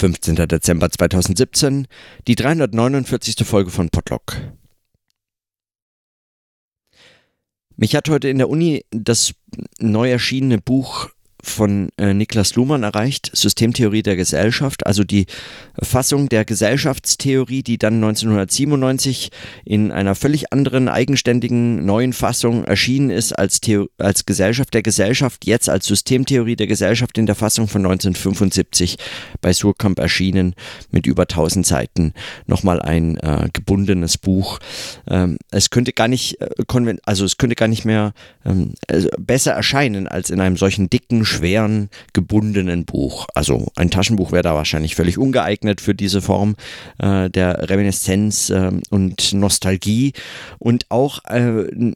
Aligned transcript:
15. 0.00 0.34
Dezember 0.48 0.90
2017, 0.90 1.86
die 2.26 2.34
349. 2.34 3.46
Folge 3.46 3.70
von 3.70 3.90
Podlock. 3.90 4.34
Mich 7.76 7.94
hat 7.94 8.08
heute 8.08 8.30
in 8.30 8.38
der 8.38 8.48
Uni 8.48 8.86
das 8.90 9.34
neu 9.78 10.10
erschienene 10.10 10.56
Buch 10.56 11.10
von 11.42 11.90
äh, 11.96 12.14
Niklas 12.14 12.54
Luhmann 12.54 12.82
erreicht, 12.82 13.30
Systemtheorie 13.32 14.02
der 14.02 14.16
Gesellschaft, 14.16 14.86
also 14.86 15.04
die 15.04 15.26
Fassung 15.80 16.28
der 16.28 16.44
Gesellschaftstheorie, 16.44 17.62
die 17.62 17.78
dann 17.78 17.94
1997 17.94 19.30
in 19.64 19.92
einer 19.92 20.14
völlig 20.14 20.52
anderen, 20.52 20.88
eigenständigen, 20.88 21.84
neuen 21.84 22.12
Fassung 22.12 22.64
erschienen 22.64 23.10
ist 23.10 23.32
als, 23.32 23.60
Theo 23.60 23.88
als 23.98 24.26
Gesellschaft 24.26 24.74
der 24.74 24.82
Gesellschaft, 24.82 25.46
jetzt 25.46 25.68
als 25.68 25.86
Systemtheorie 25.86 26.56
der 26.56 26.66
Gesellschaft 26.66 27.18
in 27.18 27.26
der 27.26 27.34
Fassung 27.34 27.68
von 27.68 27.82
1975 27.82 28.96
bei 29.40 29.52
Surkamp 29.52 29.98
erschienen 29.98 30.54
mit 30.90 31.06
über 31.06 31.22
1000 31.22 31.66
Seiten. 31.66 32.12
Nochmal 32.46 32.80
ein 32.82 33.16
äh, 33.18 33.48
gebundenes 33.52 34.18
Buch. 34.18 34.58
Ähm, 35.08 35.38
es 35.50 35.70
könnte 35.70 35.92
gar 35.92 36.08
nicht, 36.08 36.40
äh, 36.40 36.96
also 37.04 37.24
es 37.24 37.38
könnte 37.38 37.56
gar 37.56 37.68
nicht 37.68 37.84
mehr 37.84 38.12
ähm, 38.44 38.74
also 38.88 39.08
besser 39.18 39.52
erscheinen 39.52 40.08
als 40.08 40.30
in 40.30 40.40
einem 40.40 40.56
solchen 40.56 40.90
dicken, 40.90 41.24
schweren, 41.30 41.88
gebundenen 42.12 42.84
Buch. 42.84 43.26
Also 43.34 43.68
ein 43.76 43.90
Taschenbuch 43.90 44.32
wäre 44.32 44.42
da 44.42 44.54
wahrscheinlich 44.54 44.94
völlig 44.94 45.18
ungeeignet 45.18 45.80
für 45.80 45.94
diese 45.94 46.20
Form 46.20 46.56
äh, 46.98 47.30
der 47.30 47.68
Reminiszenz 47.70 48.50
äh, 48.50 48.72
und 48.90 49.32
Nostalgie. 49.32 50.12
Und 50.58 50.86
auch 50.90 51.24
äh, 51.24 51.92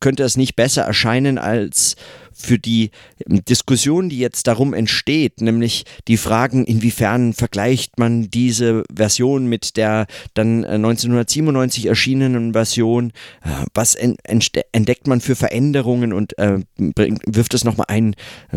könnte 0.00 0.22
es 0.22 0.36
nicht 0.36 0.56
besser 0.56 0.82
erscheinen 0.82 1.38
als 1.38 1.96
für 2.36 2.58
die 2.58 2.90
ähm, 3.28 3.44
Diskussion, 3.44 4.08
die 4.08 4.18
jetzt 4.18 4.46
darum 4.46 4.74
entsteht, 4.74 5.40
nämlich 5.40 5.84
die 6.06 6.16
Fragen, 6.16 6.64
inwiefern 6.64 7.32
vergleicht 7.32 7.98
man 7.98 8.30
diese 8.30 8.84
Version 8.94 9.46
mit 9.46 9.76
der 9.76 10.06
dann 10.34 10.64
1997 10.64 11.86
äh, 11.86 11.88
erschienenen 11.88 12.52
Version, 12.52 13.12
äh, 13.42 13.64
was 13.74 13.94
entdeckt 13.94 15.06
man 15.06 15.20
für 15.20 15.34
Veränderungen 15.34 16.12
und 16.12 16.38
äh, 16.38 16.58
wirft 16.76 17.54
es 17.54 17.64
nochmal 17.64 17.86
ein 17.88 18.14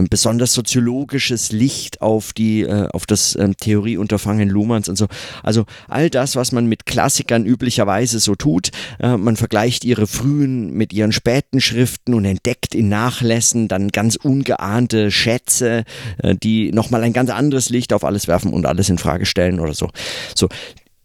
besonders 0.09 0.53
soziologisches 0.53 1.51
Licht 1.51 2.01
auf 2.01 2.33
die, 2.33 2.67
auf 2.67 3.05
das 3.05 3.35
ähm, 3.35 3.55
Theorieunterfangen 3.55 4.49
Luhmanns 4.49 4.89
und 4.89 4.97
so. 4.97 5.07
Also 5.43 5.65
all 5.87 6.09
das, 6.09 6.35
was 6.35 6.51
man 6.51 6.65
mit 6.65 6.85
Klassikern 6.85 7.45
üblicherweise 7.45 8.19
so 8.19 8.35
tut, 8.35 8.71
man 8.99 9.35
vergleicht 9.35 9.85
ihre 9.85 10.07
frühen 10.07 10.73
mit 10.73 10.93
ihren 10.93 11.11
späten 11.11 11.61
Schriften 11.61 12.13
und 12.13 12.25
entdeckt 12.25 12.75
in 12.75 12.89
Nachlässen 12.89 13.68
dann 13.71 13.89
ganz 13.89 14.15
ungeahnte 14.15 15.11
Schätze, 15.11 15.83
äh, 16.17 16.35
die 16.35 16.71
nochmal 16.71 17.03
ein 17.03 17.13
ganz 17.13 17.29
anderes 17.29 17.69
Licht 17.69 17.93
auf 17.93 18.03
alles 18.03 18.27
werfen 18.27 18.53
und 18.53 18.65
alles 18.65 18.89
in 18.89 18.97
Frage 18.97 19.25
stellen 19.25 19.59
oder 19.59 19.73
so. 19.73 19.89
So. 20.35 20.49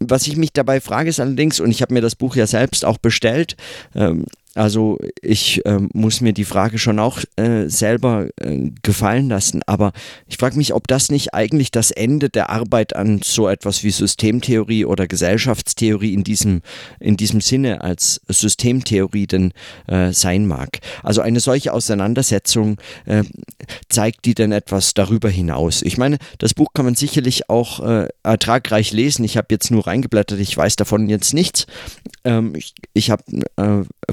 Was 0.01 0.27
ich 0.27 0.37
mich 0.37 0.53
dabei 0.53 0.81
frage, 0.81 1.09
ist 1.09 1.21
allerdings, 1.21 1.61
und 1.61 1.71
ich 1.71 1.81
habe 1.81 1.95
mir 1.95 2.03
das 2.03 2.17
Buch 2.17 2.37
ja 2.37 2.47
selbst 2.47 2.85
auch 2.85 2.99
bestellt, 2.99 3.57
ähm, 3.95 4.27
also 4.55 4.99
ich 5.21 5.65
äh, 5.67 5.79
muss 5.93 6.21
mir 6.21 6.33
die 6.33 6.45
Frage 6.45 6.79
schon 6.79 6.99
auch 6.99 7.19
äh, 7.37 7.69
selber 7.69 8.29
äh, 8.41 8.71
gefallen 8.83 9.29
lassen, 9.29 9.63
aber 9.67 9.93
ich 10.27 10.37
frage 10.37 10.57
mich, 10.57 10.75
ob 10.75 10.87
das 10.87 11.11
nicht 11.11 11.35
eigentlich 11.35 11.71
das 11.71 11.91
Ende 11.91 12.31
der 12.31 12.51
Arbeit 12.51 12.95
an 12.95 13.21
so 13.23 13.49
etwas 13.49 13.83
wie 13.83 13.91
Systemtheorie 13.91 14.85
oder 14.85 15.07
Gesellschaftstheorie 15.07 16.15
in 16.15 16.25
diesem, 16.25 16.63
in 17.01 17.17
diesem 17.17 17.41
Sinne 17.41 17.81
als 17.81 18.21
Systemtheorie 18.29 19.27
denn 19.27 19.53
äh, 19.87 20.13
sein 20.13 20.47
mag. 20.47 20.79
Also 21.03 21.21
eine 21.21 21.41
solche 21.41 21.73
Auseinandersetzung 21.73 22.79
äh, 23.07 23.25
zeigt 23.89 24.25
die 24.25 24.35
denn 24.35 24.53
etwas 24.53 24.95
darüber 24.95 25.29
hinaus. 25.29 25.83
Ich 25.83 25.99
meine, 25.99 26.19
das 26.39 26.55
Buch 26.55 26.73
kann 26.75 26.85
man 26.85 26.95
sicherlich 26.95 27.51
auch 27.51 27.81
äh, 27.81 28.09
ertragreich 28.23 28.93
lesen. 28.93 29.25
Ich 29.25 29.37
habe 29.37 29.49
jetzt 29.51 29.71
nur 29.71 29.87
reingeblättert, 29.87 30.39
ich 30.39 30.57
weiß 30.57 30.77
davon 30.77 31.09
jetzt 31.09 31.35
nichts. 31.35 31.67
Ähm, 32.25 32.55
ich 32.55 32.75
ich 32.93 33.11
habe 33.11 33.25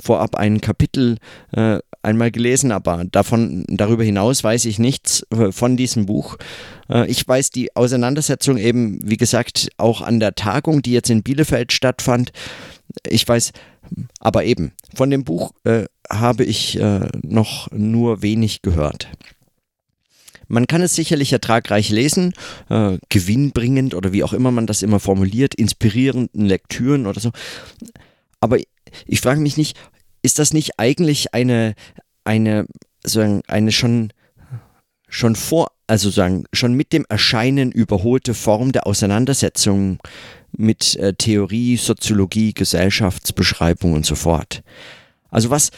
vorab 0.02 0.35
ein 0.35 0.62
Kapitel 0.62 1.18
äh, 1.52 1.79
einmal 2.03 2.31
gelesen, 2.31 2.72
aber 2.72 3.06
davon, 3.06 3.66
darüber 3.68 4.03
hinaus 4.03 4.44
weiß 4.44 4.66
ich 4.66 4.79
nichts 4.79 5.25
äh, 5.31 5.52
von 5.52 5.78
diesem 5.78 6.06
Buch. 6.06 6.38
Äh, 6.90 7.09
ich 7.09 7.28
weiß 7.28 7.52
die 7.52 7.75
Auseinandersetzung 7.75 8.57
eben, 8.57 9.00
wie 9.03 9.18
gesagt, 9.18 9.69
auch 9.78 10.02
an 10.02 10.19
der 10.19 10.35
Tagung, 10.35 10.81
die 10.81 10.94
jetzt 10.94 11.09
in 11.09 11.24
Bielefeld 11.24 11.72
stattfand. 11.72 12.31
Ich 13.07 13.28
weiß, 13.28 13.52
aber 14.19 14.44
eben, 14.46 14.74
von 14.94 15.09
dem 15.09 15.24
Buch 15.24 15.52
äh, 15.63 15.85
habe 16.09 16.44
ich 16.44 16.79
äh, 16.79 17.08
noch 17.22 17.72
nur 17.72 18.22
wenig 18.22 18.62
gehört. 18.62 19.08
Man 20.47 20.68
kann 20.68 20.81
es 20.81 20.96
sicherlich 20.96 21.31
ertragreich 21.31 21.90
lesen, 21.90 22.34
äh, 22.69 22.97
gewinnbringend 23.08 23.96
oder 23.96 24.12
wie 24.12 24.23
auch 24.23 24.34
immer 24.34 24.52
man 24.52 24.68
das 24.68 24.81
immer 24.81 25.00
formuliert, 25.00 25.56
inspirierenden 25.56 26.46
Lektüren 26.46 27.08
oder 27.08 27.22
so. 27.22 27.31
Aber 28.41 28.58
ich 29.06 29.22
frage 29.22 29.40
mich 29.40 29.58
nicht, 29.58 29.78
ist 30.22 30.40
das 30.40 30.53
nicht 30.53 30.80
eigentlich 30.80 31.34
eine, 31.34 31.75
eine, 32.24 32.66
sagen, 33.03 33.42
eine 33.47 33.72
schon, 33.72 34.14
schon 35.08 35.36
vor, 35.36 35.72
also 35.88 36.09
sagen, 36.09 36.46
schon 36.53 36.74
mit 36.74 36.94
dem 36.94 37.06
Erscheinen 37.09 37.72
überholte 37.72 38.34
Form 38.34 38.72
der 38.72 38.88
Auseinandersetzung 38.88 40.00
mit 40.52 40.96
äh, 40.97 41.14
Theorie, 41.14 41.78
Soziologie, 41.78 42.53
Gesellschaftsbeschreibung 42.53 43.94
und 43.94 44.06
so 44.06 44.16
fort? 44.16 44.64
Also 45.30 45.50
was, 45.50 45.72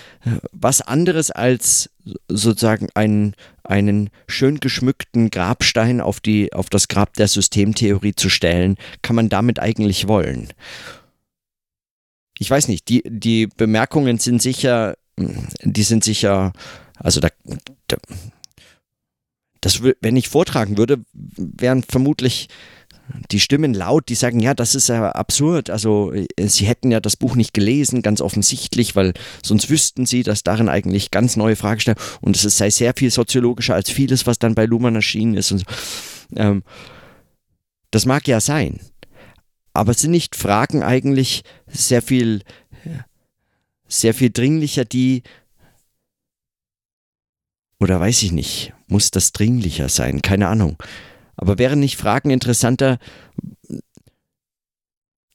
was 0.52 0.82
anderes 0.82 1.30
als 1.30 1.92
sozusagen 2.28 2.88
einen, 2.96 3.36
einen 3.64 4.10
schön 4.28 4.60
geschmückten 4.60 5.30
Grabstein 5.30 6.02
auf, 6.02 6.20
die, 6.20 6.52
auf 6.54 6.72
das 6.72 6.88
Grab 6.88 7.14
der 7.14 7.28
Systemtheorie 7.28 8.16
zu 8.16 8.30
stellen, 8.30 8.78
kann 9.04 9.16
man 9.16 9.30
damit 9.30 9.60
eigentlich 9.60 10.08
wollen 10.08 10.50
ich 12.40 12.50
weiß 12.50 12.68
nicht, 12.68 12.90
die, 12.90 13.04
die 13.06 13.48
Bemerkungen 13.48 14.18
sind 14.18 14.42
sicher, 14.42 14.96
die 15.18 15.84
sind 15.84 16.04
sicher, 16.04 16.54
also 16.98 17.20
da, 17.20 17.30
da 17.88 17.98
das, 19.62 19.82
wenn 19.82 20.18
ich 20.18 20.28
vortragen 20.28 20.78
würde, 20.78 21.04
wären 21.14 21.84
vermutlich 21.84 22.50
die 23.32 23.40
Stimmen 23.40 23.74
laut, 23.74 24.10
die 24.10 24.16
sagen, 24.16 24.40
ja, 24.40 24.54
das 24.54 24.76
ist 24.76 24.90
ja 24.90 25.12
absurd. 25.12 25.70
Also 25.70 26.14
äh, 26.14 26.26
sie 26.48 26.66
hätten 26.66 26.92
ja 26.92 27.00
das 27.00 27.16
Buch 27.16 27.36
nicht 27.36 27.54
gelesen, 27.54 28.02
ganz 28.02 28.22
offensichtlich, 28.22 28.96
weil 28.96 29.14
sonst 29.44 29.70
wüssten 29.70 30.06
sie, 30.06 30.24
dass 30.24 30.44
darin 30.44 30.70
eigentlich 30.70 31.12
ganz 31.12 31.36
neue 31.36 31.56
Fragen 31.56 31.80
stehen 31.80 31.96
und 32.22 32.36
es 32.36 32.58
sei 32.58 32.70
sehr 32.70 32.94
viel 32.96 33.12
soziologischer 33.12 33.76
als 33.76 33.90
vieles, 33.90 34.26
was 34.26 34.40
dann 34.40 34.56
bei 34.56 34.66
Luhmann 34.66 34.96
erschienen 34.96 35.36
ist. 35.36 35.52
Und 35.52 35.60
so. 35.60 35.66
ähm, 36.36 36.64
das 37.92 38.06
mag 38.06 38.28
ja 38.28 38.40
sein. 38.40 38.80
Aber 39.74 39.94
sind 39.94 40.12
nicht 40.12 40.36
Fragen 40.36 40.84
eigentlich 40.84 41.44
sehr 41.68 42.02
viel, 42.02 42.44
sehr 43.88 44.14
viel 44.14 44.30
dringlicher, 44.32 44.86
die, 44.86 45.24
oder 47.80 48.00
weiß 48.00 48.24
ich 48.24 48.32
nicht, 48.32 48.74
muss 48.88 49.12
das 49.12 49.32
dringlicher 49.32 49.90
sein? 49.90 50.22
Keine 50.22 50.48
Ahnung. 50.48 50.78
Aber 51.36 51.58
wären 51.58 51.80
nicht 51.80 51.98
Fragen 51.98 52.30
interessanter, 52.30 53.00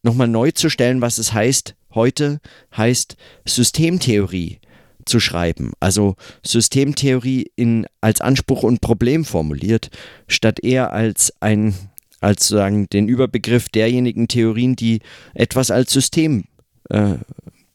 nochmal 0.02 0.28
neu 0.28 0.52
zu 0.52 0.70
stellen, 0.70 1.00
was 1.00 1.18
es 1.18 1.32
heißt, 1.32 1.74
heute 1.94 2.40
heißt 2.76 3.16
Systemtheorie 3.44 4.60
zu 5.04 5.20
schreiben, 5.20 5.72
also 5.80 6.16
Systemtheorie 6.44 7.50
in, 7.56 7.86
als 8.00 8.20
Anspruch 8.20 8.62
und 8.62 8.80
Problem 8.80 9.24
formuliert, 9.24 9.90
statt 10.28 10.60
eher 10.60 10.92
als 10.92 11.32
ein 11.40 11.74
als 12.20 12.48
sozusagen 12.48 12.88
den 12.88 13.08
Überbegriff 13.08 13.68
derjenigen 13.68 14.28
Theorien, 14.28 14.76
die 14.76 15.00
etwas 15.34 15.70
als 15.70 15.92
System 15.92 16.44
äh, 16.90 17.14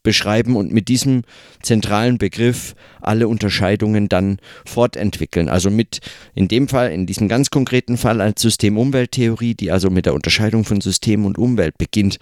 beschreiben 0.04 0.58
und 0.58 0.72
mit 0.72 0.90
diesem 0.90 1.24
zentralen 1.62 2.18
Begriff 2.18 2.76
alle 3.02 3.30
Unterscheidungen 3.30 4.10
dann 4.10 4.38
fortentwickeln. 4.66 5.48
Also 5.48 5.70
mit 5.70 6.02
in 6.36 6.50
dem 6.50 6.68
Fall, 6.68 6.92
in 6.92 7.06
diesem 7.06 7.30
ganz 7.30 7.50
konkreten 7.50 7.98
Fall 7.98 8.20
als 8.20 8.42
System-Umwelt-Theorie, 8.42 9.56
die 9.56 9.72
also 9.72 9.90
mit 9.90 10.06
der 10.06 10.14
Unterscheidung 10.14 10.66
von 10.66 10.82
System 10.82 11.26
und 11.26 11.38
Umwelt 11.38 11.78
beginnt 11.78 12.20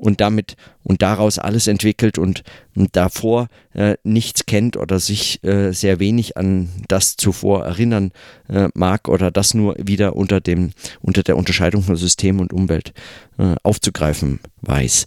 und 0.00 0.20
damit 0.20 0.56
und 0.82 1.02
daraus 1.02 1.38
alles 1.38 1.66
entwickelt 1.66 2.18
und, 2.18 2.42
davor 2.92 3.48
äh, 3.74 3.96
nichts 4.04 4.46
kennt 4.46 4.78
oder 4.78 5.00
sich 5.00 5.44
äh, 5.44 5.72
sehr 5.72 6.00
wenig 6.00 6.38
an 6.38 6.70
das 6.88 7.16
zuvor 7.16 7.64
erinnern 7.64 8.10
äh, 8.48 8.68
mag 8.74 9.08
oder 9.08 9.30
das 9.30 9.52
nur 9.52 9.76
wieder 9.78 10.16
unter 10.16 10.40
dem 10.40 10.70
unter 11.02 11.22
der 11.22 11.36
Unterscheidung 11.36 11.82
von 11.82 11.96
System 11.96 12.40
und 12.40 12.54
Umwelt 12.54 12.94
äh, 13.38 13.56
aufzugreifen 13.62 14.40
weiß. 14.62 15.04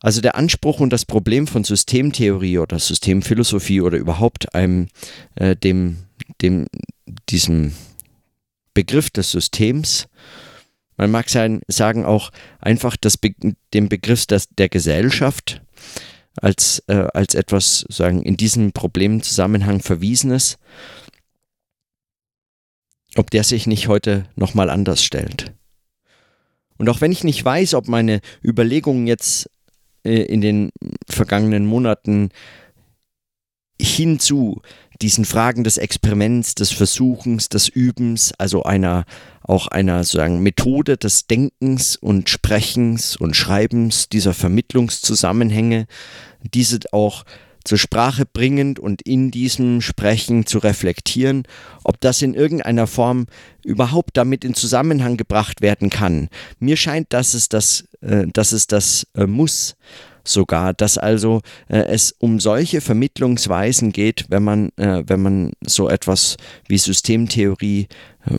Also 0.00 0.20
der 0.20 0.34
Anspruch 0.34 0.80
und 0.80 0.92
das 0.92 1.04
Problem 1.04 1.46
von 1.46 1.62
Systemtheorie 1.62 2.58
oder 2.58 2.80
Systemphilosophie 2.80 3.80
oder 3.80 3.98
überhaupt 3.98 4.52
einem 4.56 4.88
äh, 5.36 5.54
dem 5.54 5.98
dem 6.40 6.66
diesem 7.28 7.74
Begriff 8.74 9.10
des 9.10 9.30
Systems 9.30 10.08
man 11.02 11.10
mag 11.10 11.28
sagen 11.28 12.04
auch 12.04 12.30
einfach 12.60 12.96
das 12.96 13.16
Be 13.16 13.34
den 13.74 13.88
Begriff 13.88 14.26
des, 14.26 14.48
der 14.50 14.68
Gesellschaft 14.68 15.60
als, 16.36 16.82
äh, 16.86 17.06
als 17.12 17.34
etwas 17.34 17.84
sagen 17.88 18.22
in 18.22 18.36
diesem 18.36 18.72
Problemzusammenhang 18.72 19.80
Verwiesenes. 19.80 20.58
ob 23.16 23.30
der 23.30 23.44
sich 23.44 23.66
nicht 23.66 23.88
heute 23.88 24.26
nochmal 24.36 24.70
anders 24.70 25.04
stellt. 25.04 25.52
Und 26.78 26.88
auch 26.88 27.02
wenn 27.02 27.12
ich 27.12 27.24
nicht 27.24 27.44
weiß, 27.44 27.74
ob 27.74 27.86
meine 27.86 28.20
Überlegungen 28.42 29.06
jetzt 29.06 29.50
äh, 30.02 30.22
in 30.22 30.40
den 30.40 30.70
vergangenen 31.06 31.66
Monaten 31.66 32.30
hin 33.78 34.18
zu 34.18 34.62
diesen 35.02 35.24
Fragen 35.24 35.64
des 35.64 35.78
Experiments, 35.78 36.54
des 36.54 36.70
Versuchens, 36.70 37.48
des 37.48 37.68
Übens, 37.68 38.32
also 38.38 38.62
einer 38.62 39.04
auch 39.42 39.66
einer 39.66 40.04
sozusagen 40.04 40.40
Methode 40.40 40.96
des 40.96 41.26
Denkens 41.26 41.96
und 41.96 42.30
Sprechens 42.30 43.16
und 43.16 43.34
Schreibens, 43.36 44.08
dieser 44.08 44.34
Vermittlungszusammenhänge, 44.34 45.86
diese 46.42 46.78
auch 46.92 47.24
zur 47.64 47.78
Sprache 47.78 48.24
bringend 48.26 48.78
und 48.78 49.02
in 49.02 49.30
diesem 49.30 49.80
Sprechen 49.80 50.46
zu 50.46 50.58
reflektieren, 50.58 51.44
ob 51.84 52.00
das 52.00 52.22
in 52.22 52.34
irgendeiner 52.34 52.86
Form 52.86 53.26
überhaupt 53.64 54.16
damit 54.16 54.44
in 54.44 54.54
Zusammenhang 54.54 55.16
gebracht 55.16 55.60
werden 55.60 55.90
kann. 55.90 56.28
Mir 56.58 56.76
scheint, 56.76 57.12
dass 57.12 57.34
es 57.34 57.48
das, 57.48 57.84
äh, 58.00 58.26
dass 58.32 58.52
es 58.52 58.66
das 58.66 59.06
äh, 59.14 59.26
muss 59.26 59.76
sogar, 60.24 60.74
dass 60.74 60.98
also 60.98 61.40
äh, 61.68 61.78
es 61.78 62.12
um 62.18 62.40
solche 62.40 62.80
Vermittlungsweisen 62.80 63.92
geht, 63.92 64.26
wenn 64.28 64.42
man, 64.42 64.68
äh, 64.76 65.02
wenn 65.06 65.22
man 65.22 65.52
so 65.66 65.88
etwas 65.88 66.36
wie 66.68 66.78
Systemtheorie 66.78 67.88
äh, 68.26 68.38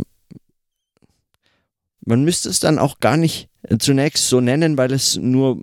man 2.06 2.24
müsste 2.24 2.50
es 2.50 2.60
dann 2.60 2.80
auch 2.80 3.00
gar 3.00 3.18
nicht 3.18 3.50
äh, 3.64 3.78
zunächst 3.78 4.28
so 4.28 4.42
nennen, 4.42 4.78
weil 4.78 4.92
es 4.92 5.18
nur 5.18 5.62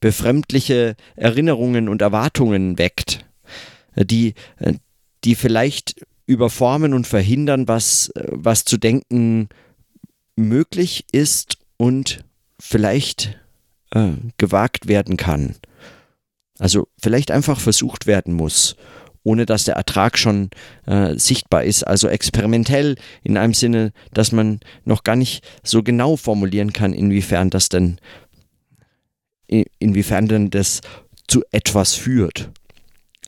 befremdliche 0.00 0.96
Erinnerungen 1.16 1.88
und 1.88 2.02
Erwartungen 2.02 2.78
weckt, 2.78 3.24
äh, 3.94 4.04
die, 4.04 4.34
äh, 4.58 4.74
die 5.24 5.34
vielleicht 5.34 6.04
überformen 6.26 6.94
und 6.94 7.06
verhindern, 7.06 7.68
was, 7.68 8.12
was 8.14 8.64
zu 8.64 8.78
denken 8.78 9.48
möglich 10.36 11.04
ist 11.12 11.58
und 11.76 12.24
vielleicht 12.58 13.38
äh, 13.94 14.12
gewagt 14.38 14.88
werden 14.88 15.16
kann. 15.16 15.56
Also 16.58 16.88
vielleicht 17.00 17.30
einfach 17.30 17.60
versucht 17.60 18.06
werden 18.06 18.34
muss, 18.34 18.76
ohne 19.24 19.46
dass 19.46 19.64
der 19.64 19.76
Ertrag 19.76 20.18
schon 20.18 20.50
äh, 20.86 21.16
sichtbar 21.16 21.64
ist. 21.64 21.84
Also 21.84 22.08
experimentell 22.08 22.96
in 23.22 23.36
einem 23.36 23.54
Sinne, 23.54 23.92
dass 24.12 24.32
man 24.32 24.60
noch 24.84 25.04
gar 25.04 25.16
nicht 25.16 25.44
so 25.62 25.82
genau 25.82 26.16
formulieren 26.16 26.72
kann, 26.72 26.92
inwiefern 26.92 27.50
das 27.50 27.68
denn, 27.68 27.98
inwiefern 29.78 30.28
denn 30.28 30.50
das 30.50 30.80
zu 31.28 31.42
etwas 31.50 31.94
führt. 31.94 32.50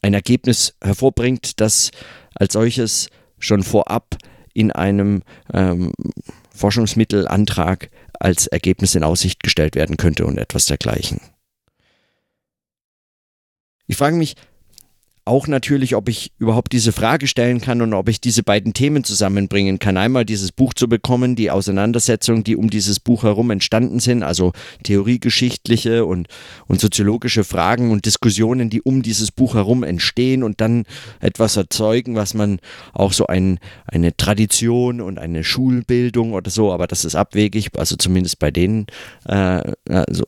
Ein 0.03 0.15
Ergebnis 0.15 0.75
hervorbringt, 0.83 1.61
das 1.61 1.91
als 2.35 2.53
solches 2.53 3.09
schon 3.39 3.63
vorab 3.63 4.17
in 4.53 4.71
einem 4.71 5.23
ähm, 5.53 5.93
Forschungsmittelantrag 6.55 7.91
als 8.21 8.47
Ergebnis 8.47 8.95
in 8.95 9.05
Aussicht 9.05 9.43
gestellt 9.43 9.75
werden 9.75 9.97
könnte 9.97 10.27
und 10.27 10.39
etwas 10.39 10.67
dergleichen. 10.67 11.21
Ich 13.87 13.97
frage 13.97 14.17
mich, 14.17 14.37
auch 15.27 15.47
natürlich, 15.47 15.95
ob 15.97 16.09
ich 16.09 16.33
überhaupt 16.39 16.73
diese 16.73 16.93
Frage 16.93 17.27
stellen 17.27 17.61
kann 17.61 17.81
und 17.81 17.95
ob 17.95 18.09
ich 18.09 18.21
diese 18.21 18.43
beiden 18.43 18.75
Themen 18.75 19.05
zusammenbringen 19.05 19.79
kann. 19.79 19.97
Einmal 19.97 20.25
dieses 20.27 20.53
Buch 20.53 20.75
zu 20.75 20.87
bekommen, 20.89 21.35
die 21.35 21.51
Auseinandersetzungen, 21.51 22.45
die 22.45 22.57
um 22.57 22.69
dieses 22.69 23.01
Buch 23.01 23.23
herum 23.23 23.51
entstanden 23.51 24.01
sind, 24.01 24.23
also 24.23 24.53
theoriegeschichtliche 24.83 26.05
und, 26.05 26.29
und 26.67 26.81
soziologische 26.81 27.45
Fragen 27.45 27.91
und 27.91 28.05
Diskussionen, 28.05 28.69
die 28.69 28.83
um 28.83 29.03
dieses 29.03 29.31
Buch 29.31 29.55
herum 29.55 29.83
entstehen 29.83 30.43
und 30.43 30.61
dann 30.61 30.85
etwas 31.21 31.57
erzeugen, 31.57 32.17
was 32.17 32.35
man 32.35 32.59
auch 32.93 33.15
so 33.15 33.27
ein, 33.27 33.59
eine 33.87 34.15
Tradition 34.17 35.01
und 35.01 35.19
eine 35.19 35.43
Schulbildung 35.43 36.35
oder 36.35 36.51
so, 36.51 36.71
aber 36.71 36.87
das 36.87 37.05
ist 37.07 37.15
abwegig, 37.15 37.71
also 37.79 37.97
zumindest 37.97 38.39
bei 38.39 38.51
denen, 38.51 38.87
äh, 39.27 39.73
also 39.89 40.25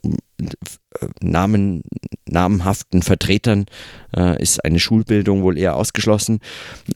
Namen, 1.21 1.83
namenhaften 2.29 3.03
Vertretern 3.03 3.67
äh, 4.17 4.41
ist 4.43 4.65
eine 4.65 4.79
Schulbildung 4.79 5.43
wohl 5.43 5.59
eher 5.59 5.77
ausgeschlossen. 5.77 6.41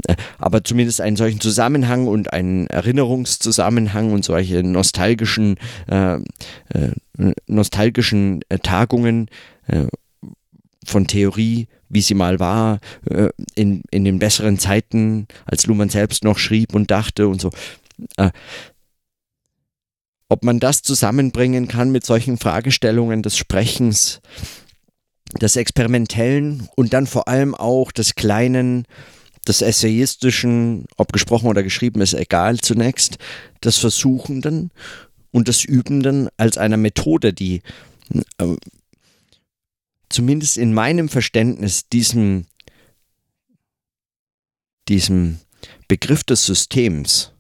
Äh, 0.07 0.17
aber 0.39 0.65
zumindest 0.65 1.01
einen 1.01 1.17
solchen 1.17 1.41
Zusammenhang 1.41 2.07
und 2.07 2.33
einen 2.33 2.67
Erinnerungszusammenhang 2.69 4.13
und 4.13 4.25
solche 4.25 4.63
nostalgischen, 4.63 5.57
äh, 5.89 6.15
äh 6.15 6.93
nostalgischen 7.47 8.41
äh, 8.49 8.59
Tagungen 8.59 9.27
von 10.85 11.07
Theorie, 11.07 11.69
wie 11.89 12.01
sie 12.01 12.15
mal 12.15 12.41
war, 12.41 12.81
in, 13.55 13.83
in 13.93 14.05
den 14.05 14.19
besseren 14.19 14.59
Zeiten, 14.59 15.29
als 15.45 15.67
Luhmann 15.67 15.91
selbst 15.91 16.25
noch 16.25 16.39
schrieb 16.39 16.75
und 16.75 16.91
dachte 16.91 17.29
und 17.29 17.41
so 17.41 17.51
ob 20.31 20.45
man 20.45 20.61
das 20.61 20.83
zusammenbringen 20.83 21.67
kann 21.69 21.91
mit 21.91 22.07
solchen 22.07 22.39
Fragestellungen 22.39 23.23
des 23.23 23.37
Sprechens, 23.37 24.21
des 25.41 25.57
Experimentellen 25.57 26.69
und 26.77 26.93
dann 26.93 27.09
vor 27.09 27.27
allem 27.27 27.55
auch 27.55 27.91
des 27.91 28.15
Kleinen, 28.15 28.87
des 29.49 29.61
Essayistischen, 29.61 30.87
ob 30.97 31.13
gesprochen 31.13 31.49
oder 31.49 31.65
geschrieben 31.65 32.01
ist 32.01 32.15
egal 32.15 32.59
zunächst, 32.59 33.19
des 33.65 33.79
Versuchenden 33.79 34.71
und 35.33 35.49
des 35.49 35.65
Übenden 35.65 36.29
als 36.37 36.59
einer 36.59 36.77
Methode, 36.77 37.33
die 37.33 37.63
äh, 38.39 38.57
zumindest 40.09 40.59
in 40.59 40.73
meinem 40.73 41.09
Verständnis 41.09 41.89
diesem, 41.89 42.47
diesem 44.89 45.41
Begriff 45.89 46.23
des 46.23 46.47
Systems, 46.47 47.33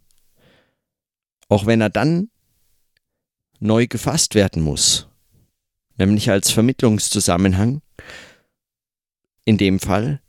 auch 1.48 1.66
wenn 1.66 1.80
er 1.80 1.90
dann 1.90 2.30
neu 3.60 3.86
gefasst 3.86 4.34
werden 4.34 4.62
muss, 4.62 5.08
nämlich 5.96 6.30
als 6.30 6.50
Vermittlungszusammenhang, 6.50 7.82
in 9.44 9.58
dem 9.58 9.78
Fall, 9.78 10.20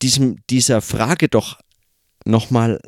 diesem, 0.00 0.44
dieser 0.48 0.80
Frage 0.80 1.28
doch 1.28 1.60
nochmal 2.24 2.80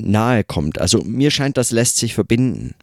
nahe 0.00 0.44
kommt. 0.44 0.78
Also 0.78 1.02
mir 1.04 1.30
scheint, 1.30 1.56
das 1.56 1.70
lässt 1.70 1.96
sich 1.96 2.14
verbinden. 2.14 2.74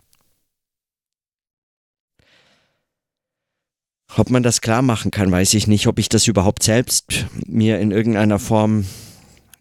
Ob 4.18 4.30
man 4.30 4.44
das 4.44 4.62
klar 4.62 4.81
machen 4.81 5.12
kann, 5.12 5.31
weiß 5.31 5.54
ich 5.54 5.68
nicht. 5.68 5.88
Ob 5.88 5.98
ich 5.98 6.10
das 6.10 6.28
überhaupt 6.28 6.63
selbst 6.63 7.25
mir 7.48 7.80
in 7.80 7.92
irgendeiner 7.92 8.39
Form 8.39 8.86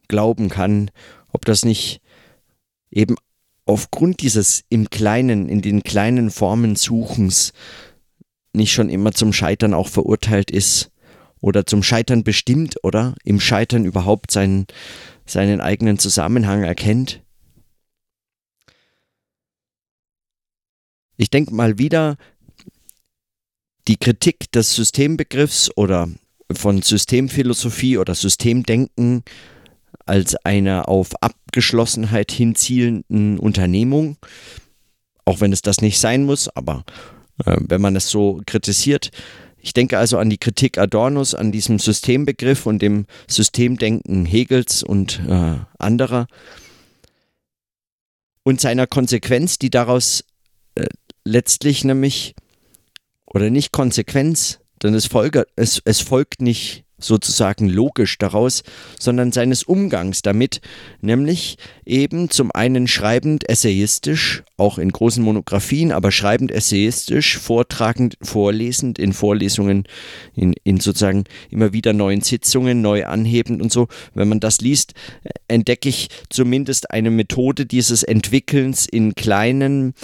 glauben 0.09 0.49
kann. 0.49 0.91
Ob 1.33 1.45
das 1.45 1.65
nicht 1.65 2.01
eben 2.91 3.17
aufgrund 3.71 4.21
dieses 4.21 4.65
im 4.69 4.91
Kleinen, 4.91 5.49
in 5.49 5.63
den 5.63 5.85
kleinen 5.85 6.33
Formen 6.33 6.75
Suchens 6.75 7.53
nicht 8.53 8.73
schon 8.73 8.89
immer 8.89 9.13
zum 9.13 9.33
Scheitern 9.33 9.75
auch 9.75 9.87
verurteilt 9.87 10.51
ist 10.51 10.91
oder 11.41 11.65
zum 11.65 11.85
Scheitern 11.85 12.25
bestimmt 12.25 12.83
oder 12.83 13.15
im 13.23 13.39
Scheitern 13.39 13.85
überhaupt 13.85 14.33
seinen, 14.33 14.67
seinen 15.25 15.61
eigenen 15.61 16.01
Zusammenhang 16.01 16.65
erkennt. 16.65 17.23
Ich 21.17 21.31
denke 21.31 21.55
mal 21.55 21.79
wieder, 21.79 22.17
die 23.87 23.99
Kritik 23.99 24.51
des 24.51 24.75
Systembegriffs 24.75 25.71
oder 25.77 26.09
von 26.51 26.83
Systemphilosophie 26.83 27.99
oder 27.99 28.17
Systemdenken 28.17 29.23
als 30.11 30.35
einer 30.45 30.89
auf 30.89 31.23
Abgeschlossenheit 31.23 32.33
hinzielenden 32.33 33.39
Unternehmung, 33.39 34.17
auch 35.25 35.41
wenn 35.41 35.53
es 35.53 35.63
das 35.63 35.81
nicht 35.81 35.99
sein 35.99 36.25
muss, 36.25 36.49
aber 36.49 36.85
äh, 37.47 37.57
wenn 37.61 37.81
man 37.81 37.95
es 37.97 38.11
so 38.11 38.43
kritisiert. 38.45 39.11
Ich 39.63 39.73
denke 39.73 39.99
also 39.99 40.19
an 40.19 40.29
die 40.29 40.39
Kritik 40.39 40.79
Adornos, 40.79 41.35
an 41.35 41.53
diesem 41.53 41.79
Systembegriff 41.79 42.67
und 42.67 42.83
dem 42.83 43.07
Systemdenken 43.29 44.25
Hegels 44.25 44.83
und 44.83 45.21
äh, 45.29 45.57
anderer 45.79 46.27
und 48.43 48.61
seiner 48.61 48.87
Konsequenz, 48.87 49.59
die 49.59 49.71
daraus 49.71 50.25
äh, 50.75 50.87
letztlich 51.25 51.85
nämlich, 51.85 52.35
oder 53.27 53.51
nicht 53.51 53.71
Konsequenz, 53.71 54.59
denn 54.83 54.95
es, 54.95 55.07
folge, 55.07 55.47
es, 55.57 55.81
es 55.85 56.01
folgt 56.01 56.43
nicht 56.43 56.85
sozusagen 57.01 57.69
logisch 57.69 58.19
daraus, 58.19 58.63
sondern 58.99 59.33
seines 59.33 59.63
Umgangs 59.63 60.23
damit, 60.23 60.61
nämlich 61.01 61.57
eben 61.85 62.31
zum 62.31 62.51
einen 62.53 62.87
schreibend 62.87 63.49
essayistisch, 63.49 64.43
auch 64.57 64.79
in 64.79 64.91
großen 64.91 65.23
Monographien, 65.23 65.93
aber 65.93 66.13
schreibend 66.13 66.53
essayistisch, 66.53 67.39
vortragend, 67.39 68.17
vorlesend 68.23 68.99
in 68.99 69.13
Vorlesungen, 69.13 69.85
in, 70.37 70.55
in 70.65 70.79
sozusagen 70.79 71.25
immer 71.51 71.73
wieder 71.73 71.93
neuen 71.93 72.21
Sitzungen, 72.21 72.83
neu 72.83 73.07
anhebend 73.07 73.63
und 73.63 73.73
so. 73.73 73.89
Wenn 74.15 74.29
man 74.29 74.41
das 74.41 74.61
liest, 74.61 74.95
entdecke 75.49 75.89
ich 75.89 76.09
zumindest 76.29 76.91
eine 76.91 77.11
Methode 77.11 77.67
dieses 77.67 78.03
Entwickelns 78.03 78.87
in 78.87 79.15
kleinen, 79.15 79.95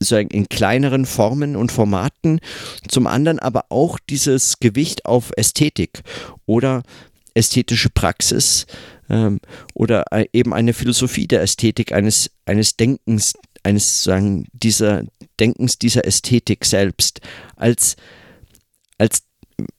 sozusagen 0.00 0.30
in 0.30 0.48
kleineren 0.48 1.06
Formen 1.06 1.56
und 1.56 1.70
Formaten, 1.70 2.40
zum 2.88 3.06
anderen 3.06 3.38
aber 3.38 3.66
auch 3.68 3.98
dieses 4.08 4.58
Gewicht 4.58 5.04
auf 5.04 5.32
Ästhetik 5.36 6.02
oder 6.46 6.82
ästhetische 7.34 7.90
Praxis 7.90 8.66
ähm, 9.10 9.40
oder 9.74 10.04
eben 10.32 10.54
eine 10.54 10.72
Philosophie 10.72 11.28
der 11.28 11.42
Ästhetik, 11.42 11.92
eines, 11.92 12.30
eines 12.46 12.76
Denkens, 12.76 13.34
eines 13.62 14.02
sagen, 14.02 14.46
dieser 14.52 15.04
Denkens, 15.38 15.78
dieser 15.78 16.04
Ästhetik 16.06 16.64
selbst, 16.64 17.20
als, 17.56 17.96
als 18.98 19.22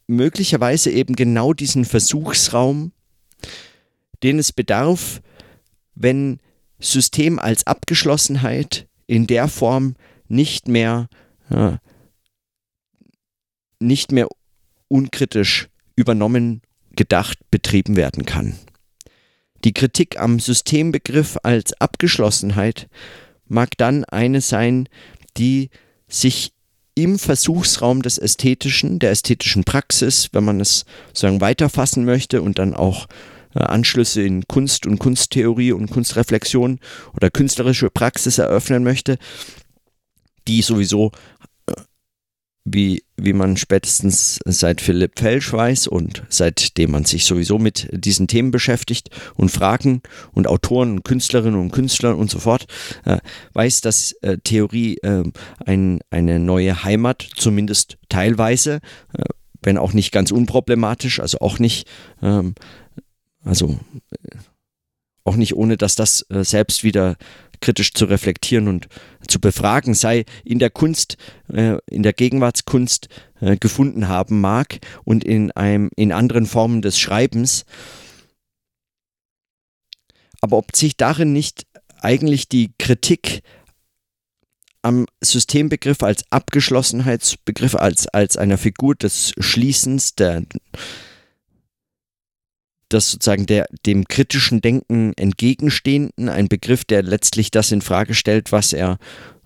möglicherweise 0.08 0.92
eben 0.92 1.16
genau 1.16 1.54
diesen 1.54 1.86
Versuchsraum, 1.86 2.92
den 4.24 4.40
es 4.40 4.52
bedarf, 4.52 5.22
wenn 5.96 6.40
System 6.80 7.40
als 7.40 7.66
Abgeschlossenheit 7.66 8.88
in 9.08 9.26
der 9.26 9.48
Form 9.48 9.96
nicht 10.28 10.68
mehr, 10.68 11.10
äh, 11.50 11.78
nicht 13.80 14.12
mehr 14.12 14.28
unkritisch 14.88 15.70
übernommen, 15.98 16.62
gedacht, 16.96 17.40
betrieben 17.52 17.98
werden 17.98 18.26
kann. 18.26 18.56
Die 19.66 19.74
Kritik 19.74 20.18
am 20.18 20.40
Systembegriff 20.40 21.38
als 21.44 21.74
Abgeschlossenheit 21.82 22.88
mag 23.48 23.72
dann 23.78 24.06
eine 24.06 24.40
sein, 24.40 24.88
die 25.36 25.70
sich 26.08 26.54
im 26.96 27.20
Versuchsraum 27.20 28.02
des 28.02 28.18
Ästhetischen, 28.18 29.00
der 29.00 29.12
ästhetischen 29.12 29.64
Praxis, 29.64 30.30
wenn 30.32 30.46
man 30.46 30.60
es 30.60 30.86
sozusagen 31.10 31.42
weiterfassen 31.42 32.06
möchte 32.06 32.42
und 32.42 32.58
dann 32.60 32.74
auch 32.74 33.08
äh, 33.54 33.60
Anschlüsse 33.60 34.24
in 34.24 34.48
Kunst 34.48 34.86
und 34.86 35.00
Kunsttheorie 35.00 35.74
und 35.74 35.92
Kunstreflexion 35.92 36.80
oder 37.16 37.30
künstlerische 37.30 37.90
Praxis 37.90 38.38
eröffnen 38.38 38.84
möchte, 38.84 39.18
die 40.48 40.62
sowieso 40.62 41.12
wie, 42.70 43.04
wie 43.16 43.34
man 43.34 43.56
spätestens 43.56 44.40
seit 44.46 44.82
Philipp 44.82 45.20
Felsch 45.20 45.52
weiß 45.54 45.88
und 45.88 46.24
seitdem 46.30 46.92
man 46.92 47.06
sich 47.06 47.26
sowieso 47.26 47.60
mit 47.60 47.88
diesen 47.92 48.28
Themen 48.28 48.52
beschäftigt 48.52 49.10
und 49.36 49.50
Fragen 49.50 50.02
und 50.34 50.48
Autoren 50.48 50.92
und 50.92 51.04
Künstlerinnen 51.04 51.60
und 51.60 51.72
Künstler 51.72 52.18
und 52.18 52.30
so 52.30 52.40
fort, 52.40 52.68
äh, 53.06 53.20
weiß, 53.54 53.82
dass 53.82 54.12
äh, 54.22 54.38
Theorie 54.44 54.98
äh, 54.98 55.24
ein, 55.66 56.02
eine 56.10 56.40
neue 56.40 56.84
Heimat, 56.84 57.28
zumindest 57.36 57.98
teilweise, 58.10 58.82
äh, 59.14 59.24
wenn 59.62 59.78
auch 59.78 59.94
nicht 59.94 60.12
ganz 60.12 60.32
unproblematisch, 60.32 61.22
also 61.22 61.40
auch 61.40 61.60
nicht, 61.60 61.88
ähm, 62.22 62.54
also 63.44 63.80
äh, 64.12 64.38
auch 65.24 65.38
nicht 65.38 65.56
ohne, 65.56 65.78
dass 65.78 65.96
das 65.96 66.26
äh, 66.30 66.44
selbst 66.44 66.84
wieder 66.84 67.16
kritisch 67.62 67.94
zu 67.94 68.06
reflektieren 68.06 68.68
und 68.68 68.88
zu 69.28 69.40
befragen, 69.40 69.94
sei 69.94 70.26
in 70.44 70.60
der 70.60 70.70
Kunst, 70.70 71.18
äh, 71.52 71.78
in 71.90 72.04
der 72.04 72.14
Gegenwartskunst 72.14 73.10
äh, 73.42 73.58
gefunden 73.58 74.08
haben 74.08 74.42
mag 74.42 74.80
und 75.04 75.24
in 75.24 75.52
einem, 75.52 75.90
in 75.96 76.12
anderen 76.12 76.46
Formen 76.46 76.82
des 76.82 77.00
Schreibens. 77.00 77.66
Aber 80.42 80.58
ob 80.58 80.76
sich 80.76 80.98
darin 80.98 81.34
nicht 81.34 81.66
eigentlich 82.02 82.48
die 82.48 82.72
Kritik 82.78 83.42
am 84.82 85.06
Systembegriff 85.22 86.04
als 86.04 86.24
Abgeschlossenheitsbegriff, 86.30 87.76
als, 87.76 88.08
als 88.08 88.38
einer 88.38 88.58
Figur 88.58 88.96
des 88.96 89.34
Schließens, 89.40 90.16
der, 90.16 90.44
das 92.90 93.12
sozusagen 93.12 93.46
der 93.46 93.68
dem 93.86 94.08
kritischen 94.08 94.62
Denken 94.62 95.14
entgegenstehenden, 95.16 96.30
ein 96.30 96.48
Begriff, 96.48 96.86
der 96.86 97.04
letztlich 97.04 97.52
das 97.52 97.72
in 97.72 97.82
Frage 97.82 98.14
stellt, 98.14 98.52
was 98.52 98.74
er, 98.74 98.98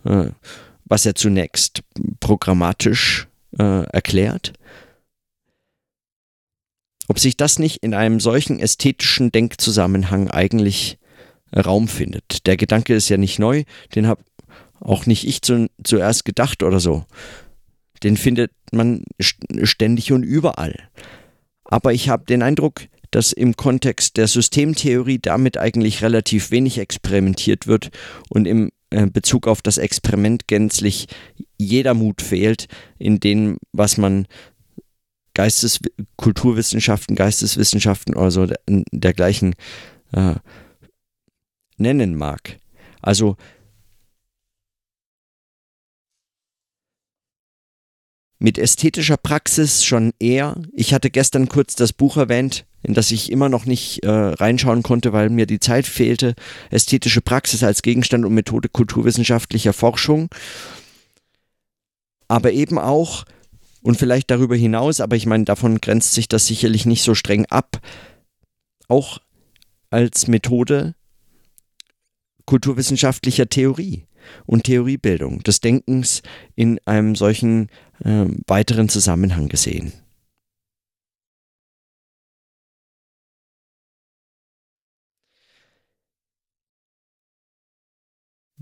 äh, 0.06 0.28
was 0.86 1.06
er 1.06 1.16
zunächst 1.16 1.84
programmatisch 2.20 3.28
äh, 3.58 3.84
erklärt. 3.86 4.54
Ob 7.08 7.20
sich 7.20 7.36
das 7.36 7.60
nicht 7.60 7.84
in 7.84 7.94
einem 7.94 8.20
solchen 8.20 8.60
ästhetischen 8.60 9.32
Denkzusammenhang 9.32 10.30
eigentlich 10.30 10.98
Raum 11.54 11.88
findet. 11.88 12.48
Der 12.48 12.56
Gedanke 12.56 12.96
ist 12.96 13.10
ja 13.10 13.18
nicht 13.18 13.40
neu, 13.40 13.64
den 13.96 14.08
habe 14.08 14.24
auch 14.80 15.06
nicht 15.06 15.28
ich 15.28 15.42
zu, 15.42 15.70
zuerst 15.84 16.26
gedacht 16.26 16.64
oder 16.64 16.80
so. 16.80 17.06
Den 18.04 18.18
findet 18.18 18.52
man 18.72 19.04
ständig 19.20 20.12
und 20.12 20.24
überall. 20.24 20.76
Aber 21.66 21.94
ich 21.94 22.10
habe 22.10 22.26
den 22.26 22.42
Eindruck, 22.42 22.82
dass 23.12 23.34
im 23.34 23.56
Kontext 23.56 24.18
der 24.18 24.28
Systemtheorie 24.28 25.20
damit 25.20 25.58
eigentlich 25.58 26.02
relativ 26.02 26.52
wenig 26.52 26.78
experimentiert 26.78 27.68
wird 27.68 27.92
und 28.30 28.48
im 28.48 28.72
äh, 28.90 29.08
Bezug 29.08 29.48
auf 29.48 29.62
das 29.62 29.78
Experiment 29.78 30.48
gänzlich 30.48 31.08
jeder 31.58 31.94
Mut 31.94 32.22
fehlt, 32.22 32.68
in 32.98 33.20
dem, 33.20 33.58
was 33.72 33.98
man 33.98 34.28
Geistes 35.34 35.80
Kulturwissenschaften, 36.18 37.16
Geisteswissenschaften 37.16 38.16
oder 38.16 38.32
so 38.32 38.48
dergleichen 38.92 39.56
äh, 40.12 40.36
nennen 41.78 42.16
mag. 42.16 42.58
Also 43.02 43.38
mit 48.42 48.58
ästhetischer 48.58 49.18
Praxis 49.18 49.86
schon 49.86 50.14
eher. 50.20 50.56
Ich 50.74 50.96
hatte 50.96 51.12
gestern 51.12 51.48
kurz 51.48 51.76
das 51.76 51.94
Buch 51.94 52.18
erwähnt, 52.18 52.66
in 52.82 52.96
das 52.96 53.12
ich 53.12 53.32
immer 53.32 53.50
noch 53.50 53.66
nicht 53.66 54.04
äh, 54.04 54.10
reinschauen 54.10 54.82
konnte, 54.82 55.14
weil 55.14 55.30
mir 55.30 55.46
die 55.46 55.60
Zeit 55.60 55.86
fehlte. 55.86 56.34
Ästhetische 56.72 57.22
Praxis 57.22 57.62
als 57.64 57.84
Gegenstand 57.84 58.26
und 58.26 58.34
Methode 58.34 58.68
kulturwissenschaftlicher 58.68 59.74
Forschung. 59.74 60.30
Aber 62.28 62.52
eben 62.52 62.80
auch, 62.80 63.26
und 63.84 63.98
vielleicht 63.98 64.32
darüber 64.32 64.56
hinaus, 64.56 65.02
aber 65.02 65.16
ich 65.16 65.28
meine, 65.28 65.46
davon 65.46 65.80
grenzt 65.80 66.14
sich 66.14 66.28
das 66.28 66.48
sicherlich 66.48 66.88
nicht 66.88 67.04
so 67.04 67.14
streng 67.14 67.46
ab, 67.46 67.80
auch 68.88 69.20
als 69.92 70.28
Methode 70.28 70.96
kulturwissenschaftlicher 72.46 73.48
Theorie 73.50 74.08
und 74.46 74.64
Theoriebildung 74.64 75.44
des 75.44 75.62
Denkens 75.62 76.22
in 76.56 76.80
einem 76.86 77.16
solchen 77.16 77.70
äh, 78.04 78.26
weiteren 78.48 78.90
Zusammenhang 78.90 79.48
gesehen. 79.50 79.94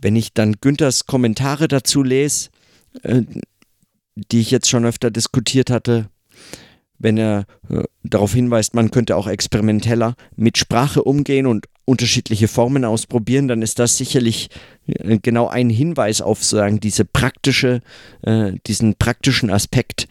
Wenn 0.02 0.16
ich 0.16 0.34
dann 0.34 0.54
Günthers 0.62 1.06
Kommentare 1.06 1.68
dazu 1.68 2.04
lese, 2.04 2.50
äh, 3.04 3.24
die 4.16 4.40
ich 4.40 4.52
jetzt 4.52 4.70
schon 4.70 4.86
öfter 4.86 5.12
diskutiert 5.12 5.70
hatte, 5.70 6.10
wenn 7.00 7.18
er 7.18 7.46
äh, 7.70 7.84
darauf 8.04 8.34
hinweist, 8.34 8.76
man 8.76 8.92
könnte 8.92 9.16
auch 9.16 9.28
experimenteller 9.28 10.16
mit 10.36 10.58
Sprache 10.58 11.04
umgehen 11.04 11.48
und 11.48 11.66
unterschiedliche 11.86 12.48
Formen 12.48 12.86
ausprobieren, 12.86 13.48
dann 13.48 13.62
ist 13.62 13.80
das 13.80 13.98
sicherlich 13.98 14.50
äh, 14.86 15.18
genau 15.18 15.48
ein 15.48 15.70
Hinweis 15.70 16.22
auf 16.22 16.44
sozusagen 16.44 16.80
diese 16.80 17.06
praktische, 17.06 17.82
äh, 18.22 18.54
diesen 18.68 18.96
praktischen 18.96 19.50
Aspekt 19.50 20.08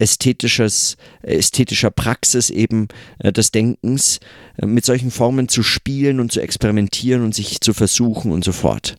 ästhetisches, 0.00 0.96
ästhetischer 1.22 1.90
Praxis 1.90 2.50
eben 2.50 2.88
äh, 3.18 3.32
des 3.32 3.52
Denkens, 3.52 4.18
äh, 4.56 4.66
mit 4.66 4.84
solchen 4.84 5.10
Formen 5.10 5.48
zu 5.48 5.62
spielen 5.62 6.20
und 6.20 6.32
zu 6.32 6.40
experimentieren 6.40 7.22
und 7.22 7.34
sich 7.34 7.60
zu 7.60 7.74
versuchen 7.74 8.32
und 8.32 8.44
so 8.44 8.52
fort. 8.52 8.96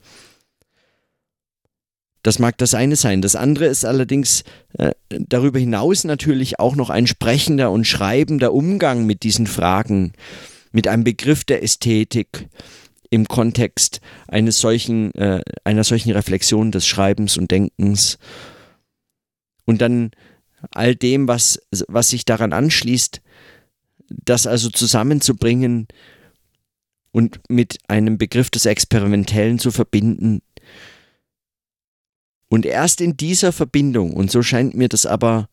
Das 2.23 2.37
mag 2.37 2.57
das 2.57 2.73
eine 2.73 2.95
sein. 2.95 3.21
Das 3.21 3.35
andere 3.35 3.65
ist 3.65 3.83
allerdings 3.83 4.43
äh, 4.77 4.91
darüber 5.09 5.59
hinaus 5.59 6.03
natürlich 6.03 6.59
auch 6.59 6.75
noch 6.75 6.89
ein 6.89 7.07
sprechender 7.07 7.71
und 7.71 7.85
schreibender 7.85 8.53
Umgang 8.53 9.05
mit 9.05 9.23
diesen 9.23 9.47
Fragen, 9.47 10.13
mit 10.71 10.87
einem 10.87 11.03
Begriff 11.03 11.43
der 11.43 11.63
Ästhetik 11.63 12.47
im 13.09 13.27
Kontext 13.27 14.01
eines 14.27 14.59
solchen, 14.59 15.13
äh, 15.15 15.41
einer 15.63 15.83
solchen 15.83 16.11
Reflexion 16.11 16.71
des 16.71 16.85
Schreibens 16.85 17.37
und 17.37 17.51
Denkens. 17.51 18.19
Und 19.65 19.81
dann 19.81 20.11
all 20.69 20.95
dem, 20.95 21.27
was, 21.27 21.59
was 21.87 22.09
sich 22.09 22.25
daran 22.25 22.53
anschließt, 22.53 23.21
das 24.09 24.45
also 24.45 24.69
zusammenzubringen 24.69 25.87
und 27.11 27.39
mit 27.49 27.79
einem 27.87 28.17
Begriff 28.17 28.49
des 28.49 28.65
Experimentellen 28.65 29.59
zu 29.59 29.71
verbinden, 29.71 30.41
und 32.51 32.65
erst 32.65 32.99
in 32.99 33.15
dieser 33.15 33.53
Verbindung, 33.53 34.11
und 34.11 34.29
so 34.29 34.43
scheint 34.43 34.75
mir 34.75 34.89
das 34.89 35.05
aber 35.05 35.47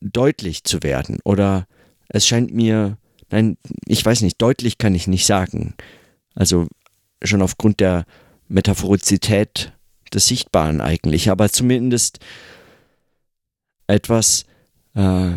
deutlich 0.00 0.62
zu 0.62 0.84
werden, 0.84 1.18
oder 1.24 1.66
es 2.08 2.28
scheint 2.28 2.54
mir, 2.54 2.96
nein, 3.30 3.58
ich 3.86 4.06
weiß 4.06 4.20
nicht, 4.20 4.40
deutlich 4.40 4.78
kann 4.78 4.94
ich 4.94 5.08
nicht 5.08 5.26
sagen. 5.26 5.74
Also 6.36 6.68
schon 7.24 7.42
aufgrund 7.42 7.80
der 7.80 8.06
Metaphorizität 8.46 9.72
des 10.14 10.28
Sichtbaren 10.28 10.80
eigentlich, 10.80 11.28
aber 11.28 11.50
zumindest 11.50 12.20
etwas, 13.88 14.44
äh, 14.94 15.32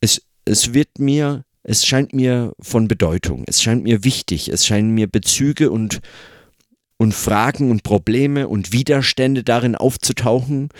es, 0.00 0.22
es 0.46 0.72
wird 0.72 0.98
mir 0.98 1.44
es 1.62 1.86
scheint 1.86 2.12
mir 2.12 2.54
von 2.60 2.88
Bedeutung, 2.88 3.44
es 3.46 3.62
scheint 3.62 3.82
mir 3.82 4.04
wichtig, 4.04 4.48
es 4.48 4.66
scheinen 4.66 4.90
mir 4.90 5.06
Bezüge 5.06 5.70
und, 5.70 6.00
und 6.96 7.14
Fragen 7.14 7.70
und 7.70 7.82
Probleme 7.82 8.48
und 8.48 8.72
Widerstände 8.72 9.44
darin 9.44 9.76
aufzutauchen, 9.76 10.70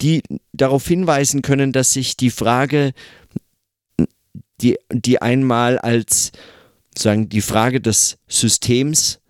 die 0.00 0.22
darauf 0.52 0.86
hinweisen 0.86 1.42
können, 1.42 1.72
dass 1.72 1.92
sich 1.92 2.16
die 2.16 2.30
Frage, 2.30 2.92
die, 4.60 4.78
die 4.92 5.20
einmal 5.20 5.78
als 5.78 6.32
sagen 6.96 7.28
die 7.28 7.40
Frage 7.40 7.80
des 7.80 8.18
Systems, 8.28 9.20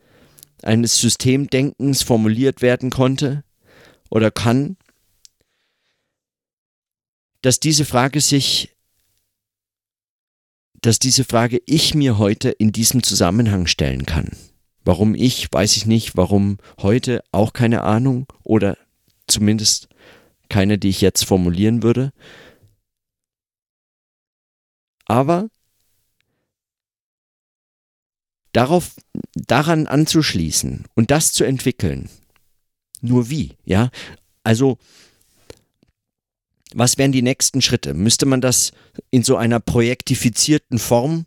eines 0.62 1.00
Systemdenkens 1.00 2.02
formuliert 2.02 2.62
werden 2.62 2.90
konnte 2.90 3.44
oder 4.10 4.30
kann, 4.30 4.76
dass 7.42 7.60
diese 7.60 7.84
Frage 7.84 8.20
sich, 8.20 8.74
dass 10.80 10.98
diese 10.98 11.24
Frage 11.24 11.60
ich 11.66 11.94
mir 11.94 12.18
heute 12.18 12.50
in 12.50 12.72
diesem 12.72 13.02
Zusammenhang 13.02 13.66
stellen 13.66 14.06
kann. 14.06 14.30
Warum 14.84 15.14
ich, 15.14 15.48
weiß 15.52 15.76
ich 15.76 15.86
nicht, 15.86 16.16
warum 16.16 16.58
heute 16.80 17.22
auch 17.32 17.52
keine 17.52 17.82
Ahnung 17.82 18.26
oder 18.42 18.78
zumindest 19.26 19.88
keine, 20.48 20.78
die 20.78 20.88
ich 20.88 21.00
jetzt 21.00 21.24
formulieren 21.24 21.82
würde. 21.82 22.12
Aber 25.04 25.48
darauf, 28.52 28.96
daran 29.34 29.86
anzuschließen 29.86 30.84
und 30.94 31.10
das 31.10 31.32
zu 31.32 31.44
entwickeln, 31.44 32.08
nur 33.00 33.30
wie, 33.30 33.56
ja? 33.64 33.90
Also, 34.42 34.78
was 36.74 36.98
wären 36.98 37.12
die 37.12 37.22
nächsten 37.22 37.62
Schritte? 37.62 37.94
Müsste 37.94 38.26
man 38.26 38.40
das 38.40 38.72
in 39.10 39.22
so 39.22 39.36
einer 39.36 39.60
projektifizierten 39.60 40.78
Form 40.78 41.26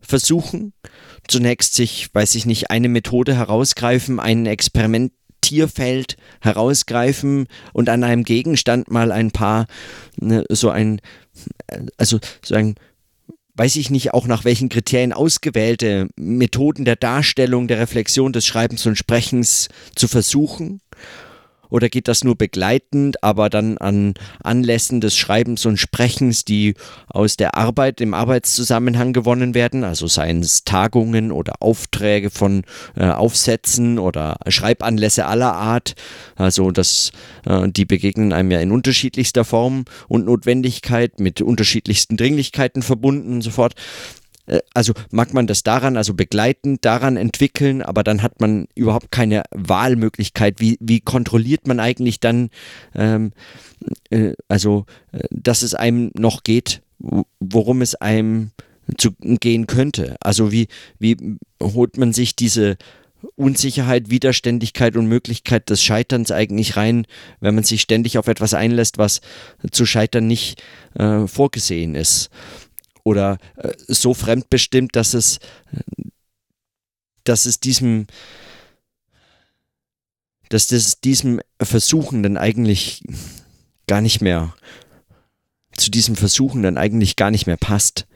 versuchen? 0.00 0.72
Zunächst 1.26 1.74
sich, 1.74 2.14
weiß 2.14 2.34
ich 2.34 2.46
nicht, 2.46 2.70
eine 2.70 2.88
Methode 2.88 3.34
herausgreifen, 3.34 4.20
ein 4.20 4.46
Experimentierfeld 4.46 6.16
herausgreifen 6.40 7.46
und 7.72 7.88
an 7.88 8.04
einem 8.04 8.24
Gegenstand 8.24 8.90
mal 8.90 9.12
ein 9.12 9.30
paar, 9.30 9.66
ne, 10.16 10.44
so 10.48 10.70
ein, 10.70 11.00
also 11.96 12.18
so 12.44 12.54
ein 12.54 12.74
weiß 13.54 13.74
ich 13.74 13.90
nicht, 13.90 14.14
auch 14.14 14.28
nach 14.28 14.44
welchen 14.44 14.68
Kriterien 14.68 15.12
ausgewählte 15.12 16.08
Methoden 16.14 16.84
der 16.84 16.94
Darstellung, 16.94 17.66
der 17.66 17.80
Reflexion, 17.80 18.32
des 18.32 18.46
Schreibens 18.46 18.86
und 18.86 18.96
Sprechens 18.96 19.68
zu 19.96 20.06
versuchen 20.06 20.80
oder 21.70 21.88
geht 21.88 22.08
das 22.08 22.24
nur 22.24 22.36
begleitend, 22.36 23.22
aber 23.22 23.50
dann 23.50 23.78
an 23.78 24.14
Anlässen 24.42 25.00
des 25.00 25.16
Schreibens 25.16 25.66
und 25.66 25.78
Sprechens, 25.78 26.44
die 26.44 26.74
aus 27.08 27.36
der 27.36 27.56
Arbeit, 27.56 28.00
im 28.00 28.14
Arbeitszusammenhang 28.14 29.12
gewonnen 29.12 29.54
werden, 29.54 29.84
also 29.84 30.06
seien 30.06 30.40
es 30.40 30.64
Tagungen 30.64 31.32
oder 31.32 31.54
Aufträge 31.60 32.30
von 32.30 32.62
äh, 32.96 33.04
Aufsätzen 33.04 33.98
oder 33.98 34.36
Schreibanlässe 34.48 35.26
aller 35.26 35.54
Art, 35.54 35.94
also 36.36 36.70
das, 36.70 37.12
äh, 37.46 37.68
die 37.68 37.84
begegnen 37.84 38.32
einem 38.32 38.50
ja 38.50 38.60
in 38.60 38.72
unterschiedlichster 38.72 39.44
Form 39.44 39.84
und 40.08 40.26
Notwendigkeit 40.26 41.20
mit 41.20 41.40
unterschiedlichsten 41.40 42.16
Dringlichkeiten 42.16 42.82
verbunden 42.82 43.34
und 43.34 43.42
so 43.42 43.50
fort. 43.50 43.74
Äh, 44.48 44.60
also 44.74 44.94
mag 45.10 45.32
man 45.34 45.46
das 45.46 45.62
daran, 45.62 45.96
also 45.96 46.14
begleitend 46.14 46.84
daran 46.84 47.16
entwickeln, 47.16 47.82
aber 47.82 48.02
dann 48.02 48.22
hat 48.22 48.40
man 48.40 48.66
überhaupt 48.74 49.12
keine 49.12 49.44
Wahlmöglichkeit. 49.54 50.60
Wie, 50.60 50.76
wie 50.80 51.00
kontrolliert 51.00 51.66
man 51.68 51.78
eigentlich 51.78 52.18
dann, 52.18 52.50
ähm, 52.94 53.32
äh, 54.10 54.32
also, 54.48 54.86
äh, 55.12 55.20
dass 55.30 55.62
es 55.62 55.74
einem 55.74 56.10
noch 56.14 56.42
geht, 56.42 56.82
worum 57.38 57.80
es 57.82 57.94
einem 57.94 58.50
zu 58.96 59.12
gehen 59.12 59.66
könnte? 59.66 60.16
Also 60.20 60.50
wie, 60.50 60.66
wie 60.98 61.16
holt 61.62 61.96
man 61.96 62.12
sich 62.12 62.34
diese 62.34 62.76
Unsicherheit, 63.34 64.10
Widerständigkeit 64.10 64.96
und 64.96 65.06
Möglichkeit 65.06 65.70
des 65.70 65.82
Scheiterns 65.82 66.30
eigentlich 66.30 66.76
rein, 66.76 67.04
wenn 67.40 67.54
man 67.54 67.64
sich 67.64 67.82
ständig 67.82 68.16
auf 68.16 68.28
etwas 68.28 68.54
einlässt, 68.54 68.98
was 68.98 69.20
zu 69.70 69.86
scheitern 69.86 70.26
nicht 70.26 70.62
äh, 70.94 71.26
vorgesehen 71.26 71.94
ist 71.94 72.30
oder 73.08 73.38
äh, 73.56 73.72
so 73.86 74.12
fremdbestimmt, 74.12 74.94
dass 74.94 75.14
es, 75.14 75.40
dass 77.24 77.46
es 77.46 77.58
diesem, 77.58 78.06
dass 80.50 80.68
das 80.68 81.00
diesem 81.00 81.40
Versuchen 81.60 82.36
eigentlich 82.36 83.02
gar 83.86 84.02
nicht 84.02 84.20
mehr, 84.20 84.54
zu 85.72 85.90
diesem 85.90 86.16
Versuchen 86.16 86.62
dann 86.62 86.76
eigentlich 86.76 87.16
gar 87.16 87.30
nicht 87.30 87.46
mehr 87.46 87.56
passt. 87.56 88.06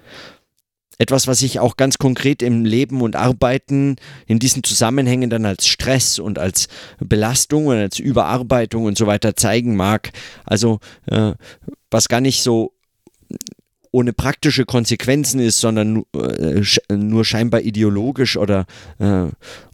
Etwas, 0.99 1.27
was 1.27 1.39
sich 1.39 1.59
auch 1.59 1.77
ganz 1.77 1.97
konkret 1.97 2.43
im 2.43 2.65
Leben 2.65 3.01
und 3.01 3.17
Arbeiten 3.17 3.97
in 4.27 4.39
diesen 4.39 4.63
Zusammenhängen 4.63 5.31
dann 5.31 5.47
als 5.47 5.67
Stress 5.67 6.19
und 6.19 6.39
als 6.39 6.69
Belastung 7.01 7.67
und 7.67 7.77
als 7.77 7.99
Überarbeitung 7.99 8.85
und 8.85 8.99
so 8.99 9.07
weiter 9.07 9.35
zeigen 9.35 9.75
mag. 9.75 10.13
Also 10.45 10.81
äh, 11.07 11.33
was 11.91 12.09
gar 12.09 12.21
nicht 12.21 12.43
so 12.43 12.75
ohne 13.93 14.13
praktische 14.13 14.65
Konsequenzen 14.65 15.39
ist, 15.39 15.61
sondern 15.61 16.05
äh, 16.17 16.63
nur 16.95 17.25
scheinbar 17.25 17.61
ideologisch 17.61 18.37
oder, 18.37 18.67
äh, 18.99 19.27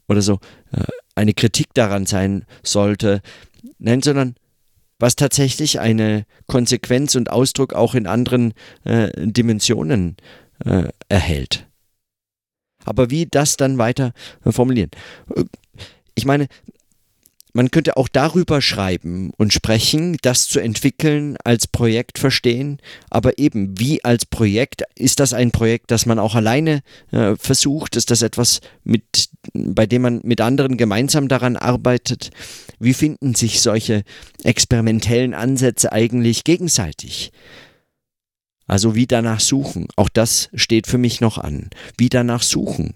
oder 0.09 0.23
so 0.23 0.41
äh, 0.73 0.85
eine 1.15 1.33
Kritik 1.33 1.69
daran 1.73 2.05
sein 2.05 2.45
sollte. 2.63 3.23
Nein, 3.79 4.03
sondern 4.03 4.35
was 4.99 5.17
tatsächlich 5.17 5.81
eine 5.81 6.27
Konsequenz 6.47 7.15
und 7.15 7.31
Ausdruck 7.31 7.73
auch 7.73 7.95
in 7.95 8.07
anderen 8.07 8.53
äh, 8.85 9.11
Dimensionen 9.15 10.17
äh, 10.65 10.89
erhält. 11.09 11.67
Aber 12.85 13.11
wie 13.11 13.27
das 13.27 13.57
dann 13.57 13.79
weiter 13.79 14.13
formulieren? 14.45 14.91
Ich 16.15 16.25
meine, 16.25 16.49
man 17.53 17.71
könnte 17.71 17.97
auch 17.97 18.09
darüber 18.09 18.61
schreiben 18.61 19.31
und 19.37 19.53
sprechen, 19.53 20.17
das 20.23 20.49
zu 20.49 20.61
entwickeln, 20.61 21.37
als 21.45 21.67
Projekt 21.67 22.19
verstehen, 22.19 22.79
aber 23.11 23.39
eben 23.39 23.79
wie 23.79 24.05
als 24.05 24.27
Projekt, 24.27 24.83
ist 24.95 25.21
das 25.21 25.33
ein 25.33 25.51
Projekt, 25.51 25.91
das 25.91 26.07
man 26.07 26.19
auch 26.19 26.35
alleine 26.35 26.83
äh, 27.11 27.37
versucht, 27.37 27.97
ist 27.97 28.11
das 28.11 28.23
etwas, 28.23 28.61
mit, 28.85 29.31
bei 29.53 29.87
dem 29.87 30.03
man 30.03 30.21
mit 30.25 30.41
anderen 30.41 30.77
gemeinsam 30.77 31.29
daran 31.29 31.57
arbeitet? 31.57 32.31
Wie 32.79 32.95
finden 32.95 33.35
sich 33.35 33.61
solche 33.61 34.03
experimentellen 34.45 35.35
Ansätze 35.35 35.93
eigentlich 35.93 36.45
gegenseitig? 36.45 37.33
Also 38.67 38.95
wie 38.95 39.07
danach 39.07 39.41
suchen, 39.41 39.89
auch 39.97 40.11
das 40.11 40.51
steht 40.55 40.87
für 40.87 40.99
mich 40.99 41.23
noch 41.23 41.39
an. 41.39 41.71
Wie 41.97 42.11
danach 42.11 42.43
suchen 42.43 42.95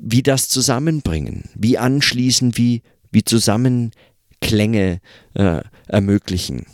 wie 0.00 0.22
das 0.22 0.48
zusammenbringen, 0.48 1.44
wie 1.54 1.78
anschließen, 1.78 2.56
wie, 2.56 2.82
wie 3.12 3.22
Zusammenklänge 3.22 5.00
äh, 5.34 5.62
ermöglichen. 5.86 6.66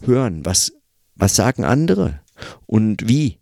Hören, 0.00 0.44
was, 0.44 0.72
was 1.16 1.34
sagen 1.34 1.64
andere 1.64 2.20
und 2.66 3.08
wie. 3.08 3.38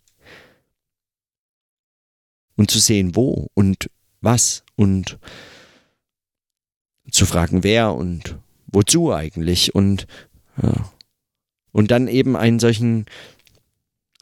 Und 2.55 2.71
zu 2.71 2.79
sehen, 2.79 3.15
wo 3.15 3.49
und 3.53 3.89
was 4.21 4.63
und 4.75 5.19
zu 7.11 7.25
fragen, 7.25 7.63
wer 7.63 7.93
und 7.93 8.37
wozu 8.67 9.13
eigentlich 9.13 9.75
und, 9.75 10.07
ja. 10.61 10.89
und 11.71 11.91
dann 11.91 12.07
eben 12.07 12.35
einen 12.35 12.59
solchen 12.59 13.05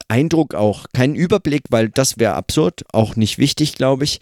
Eindruck 0.08 0.56
auch, 0.56 0.88
keinen 0.94 1.16
Überblick, 1.16 1.64
weil 1.70 1.90
das 1.90 2.18
wäre 2.18 2.34
absurd, 2.34 2.84
auch 2.92 3.16
nicht 3.16 3.38
wichtig, 3.38 3.76
glaube 3.76 4.04
ich, 4.04 4.20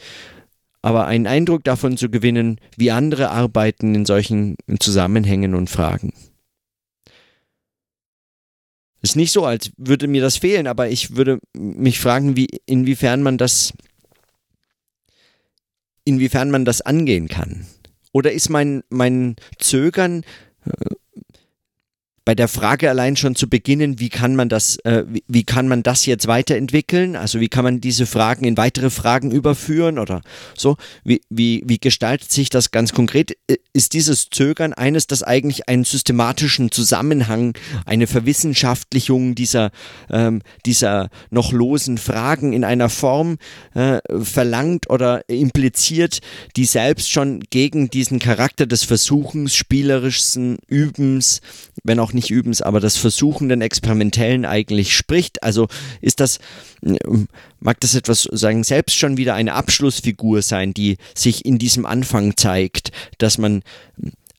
aber 0.82 1.06
einen 1.06 1.28
Eindruck 1.28 1.64
davon 1.64 1.98
zu 1.98 2.10
gewinnen, 2.10 2.60
wie 2.78 2.92
andere 2.92 3.30
arbeiten 3.32 3.96
in 3.96 4.06
solchen 4.06 4.56
Zusammenhängen 4.80 5.56
und 5.56 5.70
Fragen. 5.70 6.14
Ist 9.02 9.16
nicht 9.16 9.32
so, 9.32 9.46
als 9.46 9.72
würde 9.78 10.08
mir 10.08 10.22
das 10.22 10.38
fehlen, 10.38 10.68
aber 10.68 10.90
ich 10.90 11.16
würde 11.16 11.40
mich 11.54 12.00
fragen, 12.00 12.36
wie, 12.36 12.48
inwiefern 12.66 13.24
man 13.24 13.38
das, 13.38 13.74
inwiefern 16.04 16.52
man 16.52 16.66
das 16.66 16.82
angehen 16.82 17.28
kann. 17.30 17.66
Oder 18.12 18.32
ist 18.32 18.50
mein, 18.50 18.84
mein 18.90 19.36
Zögern 19.58 20.24
äh, 20.66 20.72
bei 22.30 22.36
der 22.36 22.48
Frage 22.48 22.92
allein 22.92 23.16
schon 23.16 23.34
zu 23.34 23.50
beginnen, 23.50 24.00
wie 24.00 24.10
kann 24.10 24.36
man 24.36 24.50
das, 24.50 24.78
äh, 24.84 25.04
wie, 25.08 25.24
wie, 25.28 25.44
kann 25.44 25.68
man 25.68 25.82
das 25.82 26.06
jetzt 26.06 26.28
weiterentwickeln? 26.28 27.16
Also 27.16 27.40
wie 27.40 27.48
kann 27.48 27.64
man 27.64 27.82
diese 27.82 28.06
Fragen 28.06 28.46
in 28.46 28.56
weitere 28.56 28.92
Fragen 28.92 29.32
überführen 29.32 29.98
oder 29.98 30.22
so? 30.56 30.78
Wie, 31.04 31.22
wie, 31.32 31.64
wie 31.66 31.80
gestaltet 31.80 32.32
sich 32.32 32.52
das 32.52 32.70
ganz 32.70 32.94
konkret? 32.94 33.36
Ist 33.74 33.94
dieses 33.94 34.30
Zögern 34.30 34.74
eines, 34.74 35.08
das 35.08 35.24
eigentlich 35.24 35.70
einen 35.70 35.86
systematischen 35.86 36.70
Zusammenhang, 36.70 37.58
eine 37.88 38.06
Verwissenschaftlichung 38.06 39.34
dieser, 39.34 39.72
ähm, 40.12 40.44
dieser 40.68 41.10
noch 41.32 41.52
losen 41.52 41.98
Fragen 41.98 42.54
in 42.54 42.64
einer 42.64 42.90
Form 42.90 43.40
äh, 43.74 44.02
verlangt 44.22 44.88
oder 44.92 45.28
impliziert, 45.28 46.20
die 46.56 46.66
selbst 46.66 47.10
schon 47.10 47.40
gegen 47.50 47.90
diesen 47.90 48.20
Charakter 48.20 48.68
des 48.68 48.84
Versuchens, 48.84 49.56
spielerischen 49.56 50.60
Übens, 50.68 51.42
wenn 51.84 52.00
auch 52.00 52.14
nicht 52.14 52.19
nicht 52.20 52.30
Übens, 52.30 52.62
aber 52.62 52.82
des 52.82 52.98
Versuchenden, 52.98 53.62
Experimentellen 53.62 54.46
eigentlich 54.46 54.96
spricht. 54.96 55.42
Also 55.42 55.68
ist 56.02 56.20
das, 56.20 56.40
ähm, 56.84 57.28
mag 57.62 57.80
das 57.80 57.96
etwas 57.96 58.24
sagen, 58.24 58.66
selbst 58.66 58.98
schon 58.98 59.16
wieder 59.16 59.36
eine 59.36 59.54
Abschlussfigur 59.54 60.42
sein, 60.42 60.74
die 60.74 60.98
sich 61.16 61.46
in 61.46 61.58
diesem 61.58 61.86
Anfang 61.86 62.36
zeigt, 62.36 62.92
dass 63.20 63.38
man 63.38 63.64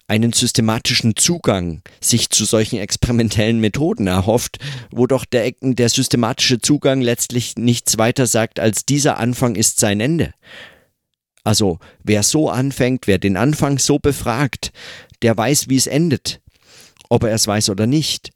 einen 0.08 0.32
systematischen 0.32 1.16
Zugang 1.16 1.82
sich 2.00 2.28
zu 2.30 2.44
solchen 2.44 2.80
experimentellen 2.80 3.60
Methoden 3.60 4.08
erhofft, 4.08 4.58
wo 4.90 5.06
doch 5.06 5.24
der, 5.24 5.52
der 5.62 5.88
systematische 5.88 6.60
Zugang 6.60 7.00
letztlich 7.00 7.54
nichts 7.56 7.96
weiter 7.96 8.26
sagt, 8.26 8.60
als 8.60 8.84
dieser 8.84 9.18
Anfang 9.18 9.54
ist 9.54 9.80
sein 9.80 10.00
Ende. 10.00 10.34
Also 11.44 11.78
wer 12.02 12.22
so 12.22 12.50
anfängt, 12.50 13.06
wer 13.06 13.18
den 13.18 13.36
Anfang 13.36 13.78
so 13.78 13.98
befragt, 13.98 14.72
der 15.22 15.36
weiß, 15.36 15.68
wie 15.68 15.76
es 15.76 15.86
endet, 15.86 16.40
ob 17.10 17.24
er 17.24 17.34
es 17.34 17.46
weiß 17.46 17.68
oder 17.68 17.86
nicht. 17.86 18.30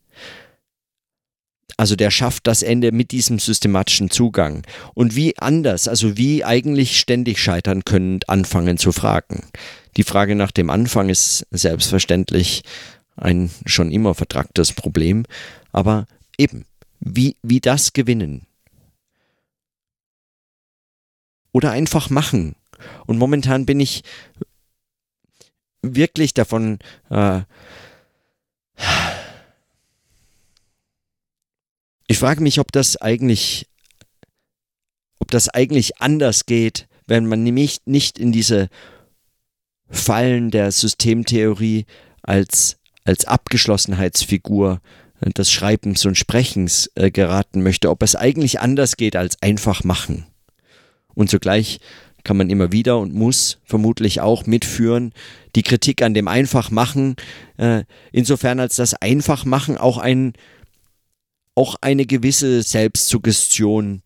Also 1.76 1.96
der 1.96 2.10
schafft 2.10 2.46
das 2.46 2.62
Ende 2.62 2.92
mit 2.92 3.10
diesem 3.10 3.38
systematischen 3.38 4.10
Zugang. 4.10 4.62
Und 4.92 5.16
wie 5.16 5.37
anders, 5.38 5.88
also 5.88 6.16
wie 6.16 6.44
eigentlich 6.44 7.00
ständig 7.00 7.40
scheitern 7.40 7.84
können, 7.84 8.20
anfangen 8.28 8.76
zu 8.76 8.92
fragen. 8.92 9.44
Die 9.96 10.04
Frage 10.04 10.34
nach 10.37 10.50
dem 10.50 10.70
Anfang 10.70 11.08
ist 11.08 11.46
selbstverständlich 11.50 12.62
ein 13.16 13.50
schon 13.64 13.90
immer 13.90 14.14
vertragtes 14.14 14.72
Problem, 14.72 15.24
aber 15.72 16.06
eben, 16.37 16.64
wie, 17.00 17.37
wie 17.42 17.60
das 17.60 17.92
gewinnen. 17.92 18.46
Oder 21.52 21.70
einfach 21.70 22.10
machen. 22.10 22.56
Und 23.06 23.18
momentan 23.18 23.66
bin 23.66 23.78
ich 23.78 24.02
wirklich 25.82 26.34
davon 26.34 26.78
äh, 27.10 27.42
ich 32.06 32.18
frage 32.18 32.42
mich, 32.42 32.60
ob 32.60 32.72
das 32.72 32.96
eigentlich, 32.96 33.68
ob 35.18 35.30
das 35.30 35.48
eigentlich 35.48 36.00
anders 36.00 36.46
geht, 36.46 36.88
wenn 37.06 37.26
man 37.26 37.42
nämlich 37.42 37.80
nicht 37.87 38.18
in 38.18 38.32
diese 38.32 38.68
Fallen 39.88 40.50
der 40.50 40.72
Systemtheorie 40.72 41.87
als, 42.22 42.78
als 43.04 43.26
Abgeschlossenheitsfigur 43.26 44.80
des 45.20 45.50
Schreibens 45.50 46.04
und 46.04 46.18
Sprechens 46.18 46.90
äh, 46.94 47.10
geraten 47.10 47.62
möchte, 47.62 47.90
ob 47.90 48.02
es 48.02 48.16
eigentlich 48.16 48.60
anders 48.60 48.96
geht 48.96 49.16
als 49.16 49.40
einfach 49.42 49.84
machen. 49.84 50.26
Und 51.14 51.30
zugleich 51.30 51.80
kann 52.24 52.37
man 52.37 52.50
immer 52.50 52.72
wieder 52.72 52.98
und 52.98 53.14
muss 53.14 53.58
vermutlich 53.64 54.20
auch 54.20 54.46
mitführen, 54.46 55.12
die 55.54 55.62
Kritik 55.62 56.02
an 56.02 56.14
dem 56.14 56.26
Einfachmachen, 56.26 57.16
äh, 57.58 57.84
insofern 58.12 58.60
als 58.60 58.76
das 58.76 58.94
Einfachmachen 58.94 59.78
auch 59.78 59.98
ein 59.98 60.32
auch 61.56 61.76
eine 61.80 62.04
gewisse 62.04 62.62
Selbstsuggestion 62.62 64.02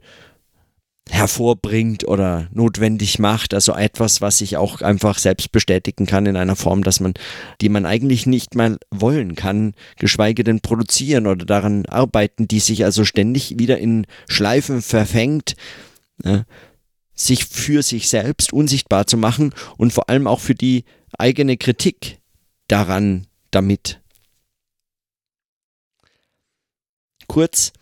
hervorbringt 1.11 2.07
oder 2.07 2.49
notwendig 2.53 3.19
macht, 3.19 3.55
also 3.55 3.73
etwas, 3.73 4.21
was 4.21 4.39
sich 4.39 4.57
auch 4.57 4.83
einfach 4.83 5.19
selbst 5.19 5.53
bestätigen 5.53 6.07
kann 6.07 6.27
in 6.27 6.37
einer 6.37 6.57
Form, 6.57 6.83
dass 6.83 7.01
man, 7.01 7.15
die 7.61 7.69
man 7.69 7.87
eigentlich 7.87 8.27
nicht 8.27 8.55
mal 8.55 8.77
wollen 8.91 9.35
kann, 9.35 9.73
geschweige 9.97 10.45
denn 10.45 10.61
produzieren 10.61 11.27
oder 11.27 11.47
daran 11.47 11.87
arbeiten, 11.87 12.47
die 12.47 12.61
sich 12.61 12.85
also 12.85 13.05
ständig 13.05 13.59
wieder 13.59 13.79
in 13.79 14.07
Schleifen 14.29 14.83
verfängt, 14.83 15.55
äh, 16.25 16.41
sich 17.19 17.45
für 17.45 17.83
sich 17.83 18.09
selbst 18.09 18.53
unsichtbar 18.53 19.07
zu 19.07 19.17
machen 19.17 19.53
und 19.77 19.93
vor 19.93 20.09
allem 20.09 20.27
auch 20.27 20.41
für 20.41 20.55
die 20.55 20.85
eigene 21.19 21.57
Kritik 21.57 22.19
daran 22.69 23.27
damit 23.51 24.01
Kurz, 27.29 27.73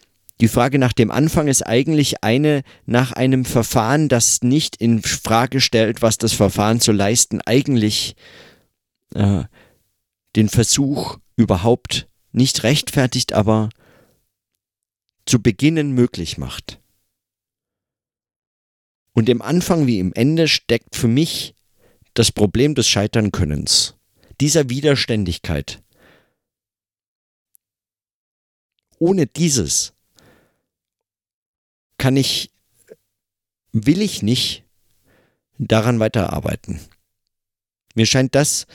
die 0.40 0.48
Frage 0.48 0.78
nach 0.78 0.92
dem 0.92 1.10
Anfang 1.10 1.48
ist 1.48 1.62
eigentlich 1.62 2.22
eine 2.22 2.62
nach 2.84 3.12
einem 3.12 3.44
Verfahren, 3.46 4.08
das 4.08 4.42
nicht 4.42 4.76
in 4.76 5.00
Frage 5.00 5.60
stellt, 5.60 6.02
was 6.02 6.18
das 6.18 6.32
Verfahren 6.32 6.80
zu 6.80 6.92
leisten 6.92 7.40
eigentlich 7.40 8.16
äh, 9.14 9.44
den 10.34 10.48
Versuch 10.50 11.18
überhaupt 11.36 12.08
nicht 12.32 12.64
rechtfertigt, 12.64 13.32
aber 13.32 13.70
zu 15.24 15.40
beginnen 15.40 15.92
möglich 15.92 16.36
macht. 16.36 16.80
Und 19.16 19.30
im 19.30 19.40
Anfang 19.40 19.86
wie 19.86 19.98
im 19.98 20.12
Ende 20.12 20.46
steckt 20.46 20.94
für 20.94 21.08
mich 21.08 21.54
das 22.12 22.30
Problem 22.30 22.74
des 22.74 22.86
Scheiternkönnens, 22.86 23.94
dieser 24.42 24.68
Widerständigkeit, 24.68 25.82
ohne 28.98 29.26
dieses 29.26 29.94
kann 31.96 32.18
ich, 32.18 32.52
will 33.72 34.02
ich 34.02 34.22
nicht 34.22 34.64
daran 35.56 35.98
weiterarbeiten. 35.98 36.78
Mir 37.94 38.04
scheint 38.04 38.34
das 38.34 38.66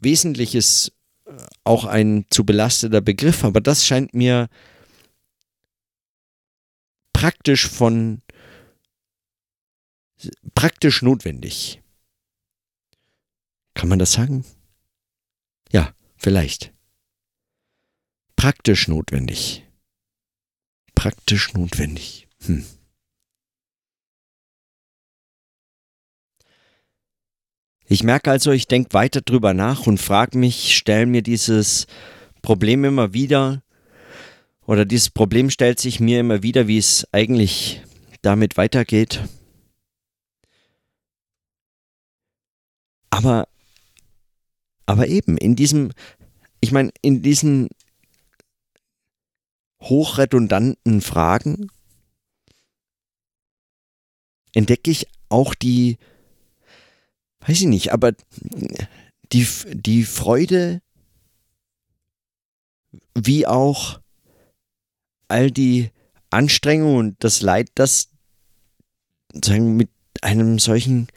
Wesentliches 0.00 0.90
äh, 1.24 1.36
auch 1.62 1.84
ein 1.84 2.26
zu 2.30 2.44
belasteter 2.44 3.00
Begriff, 3.00 3.44
aber 3.44 3.60
das 3.60 3.86
scheint 3.86 4.12
mir 4.12 4.48
praktisch 7.16 7.66
von 7.66 8.20
praktisch 10.54 11.00
notwendig. 11.00 11.80
Kann 13.72 13.88
man 13.88 13.98
das 13.98 14.12
sagen? 14.12 14.44
Ja, 15.72 15.94
vielleicht 16.18 16.74
praktisch 18.36 18.86
notwendig. 18.86 19.64
Praktisch 20.94 21.54
notwendig. 21.54 22.28
Hm. 22.44 22.66
Ich 27.88 28.02
merke 28.02 28.30
also, 28.30 28.50
ich 28.50 28.68
denke 28.68 28.92
weiter 28.92 29.22
drüber 29.22 29.54
nach 29.54 29.86
und 29.86 29.98
frage 29.98 30.36
mich, 30.36 30.76
stelle 30.76 31.06
mir 31.06 31.22
dieses 31.22 31.86
Problem 32.42 32.84
immer 32.84 33.14
wieder 33.14 33.62
oder 34.66 34.84
dieses 34.84 35.10
Problem 35.10 35.50
stellt 35.50 35.78
sich 35.78 36.00
mir 36.00 36.20
immer 36.20 36.42
wieder, 36.42 36.66
wie 36.66 36.78
es 36.78 37.06
eigentlich 37.12 37.82
damit 38.22 38.56
weitergeht. 38.56 39.22
Aber, 43.10 43.48
aber 44.84 45.06
eben 45.06 45.38
in 45.38 45.56
diesem, 45.56 45.92
ich 46.60 46.72
meine, 46.72 46.90
in 47.00 47.22
diesen 47.22 47.68
hochredundanten 49.80 51.00
Fragen 51.00 51.70
entdecke 54.52 54.90
ich 54.90 55.06
auch 55.28 55.54
die, 55.54 55.98
weiß 57.40 57.60
ich 57.60 57.66
nicht, 57.66 57.92
aber 57.92 58.12
die, 59.32 59.46
die 59.72 60.04
Freude 60.04 60.82
wie 63.14 63.46
auch 63.46 64.00
all 65.28 65.50
die 65.50 65.90
Anstrengung 66.30 66.96
und 66.96 67.16
das 67.24 67.42
Leid, 67.42 67.70
das 67.74 68.10
sagen, 69.32 69.76
mit 69.76 69.90
einem 70.22 70.58
solchen, 70.58 71.08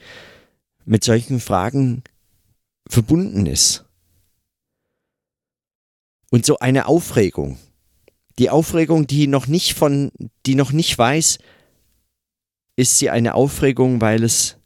mit 0.86 1.04
solchen 1.04 1.39
Fragen 1.39 2.04
verbunden 2.88 3.45
ist. 3.45 3.86
Und 6.32 6.45
so 6.45 6.60
eine 6.60 6.88
Aufregung 6.88 7.58
die 8.39 8.50
Aufregung, 8.50 9.06
die 9.06 9.28
noch 9.28 9.48
nicht 9.48 9.74
von, 9.74 10.12
die 10.45 10.56
noch 10.56 10.72
nicht 10.72 10.98
weiß, 10.98 11.39
ist 12.78 12.98
sie 12.98 13.10
eine 13.10 13.36
Aufregung, 13.36 14.00
weil 14.00 14.24
es 14.24 14.58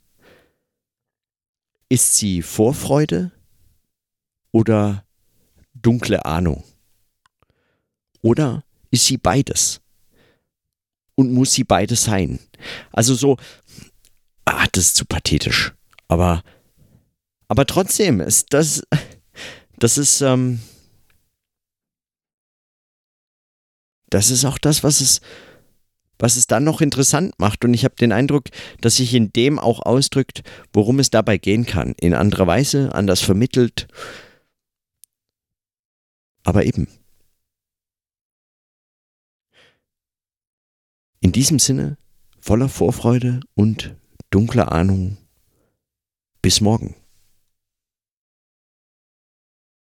ist 1.90 2.16
sie 2.16 2.44
Vorfreude 2.44 3.32
oder 4.52 5.04
dunkle 5.74 6.24
Ahnung? 6.26 6.64
Oder 8.22 8.64
ist 8.94 9.08
sie 9.08 9.18
beides? 9.18 9.82
Und 11.16 11.34
muss 11.34 11.52
sie 11.52 11.64
beides 11.64 12.04
sein? 12.04 12.40
Also 12.92 13.16
so, 13.16 13.38
ah, 14.46 14.68
das 14.72 14.86
ist 14.86 14.96
zu 14.96 15.06
pathetisch. 15.06 15.74
Aber, 16.08 16.44
aber 17.48 17.66
trotzdem 17.66 18.22
ist 18.22 18.54
das, 18.54 18.84
das 19.80 19.98
ist, 19.98 20.22
ähm, 20.22 20.62
das 24.12 24.30
ist 24.30 24.46
auch 24.46 24.60
das, 24.60 24.84
was 24.84 25.02
es, 25.02 25.22
was 26.20 26.36
es 26.36 26.46
dann 26.46 26.64
noch 26.64 26.80
interessant 26.80 27.34
macht. 27.40 27.66
Und 27.66 27.74
ich 27.74 27.86
habe 27.86 27.96
den 27.96 28.12
Eindruck, 28.12 28.46
dass 28.82 28.98
sich 28.98 29.16
in 29.16 29.34
dem 29.34 29.58
auch 29.58 29.82
ausdrückt, 29.82 30.44
worum 30.72 31.00
es 31.00 31.10
dabei 31.10 31.40
gehen 31.40 31.66
kann. 31.66 31.96
In 32.00 32.14
anderer 32.14 32.46
Weise, 32.46 32.94
anders 32.94 33.22
vermittelt. 33.22 33.88
Aber 36.44 36.64
eben. 36.64 36.88
Diesem 41.34 41.60
Sinne, 41.60 41.98
voller 42.40 42.70
Vorfreude 42.70 43.42
und 43.56 43.96
dunkler 44.30 44.72
Ahnung. 44.72 45.18
Bis 46.42 46.62
morgen. 46.62 46.96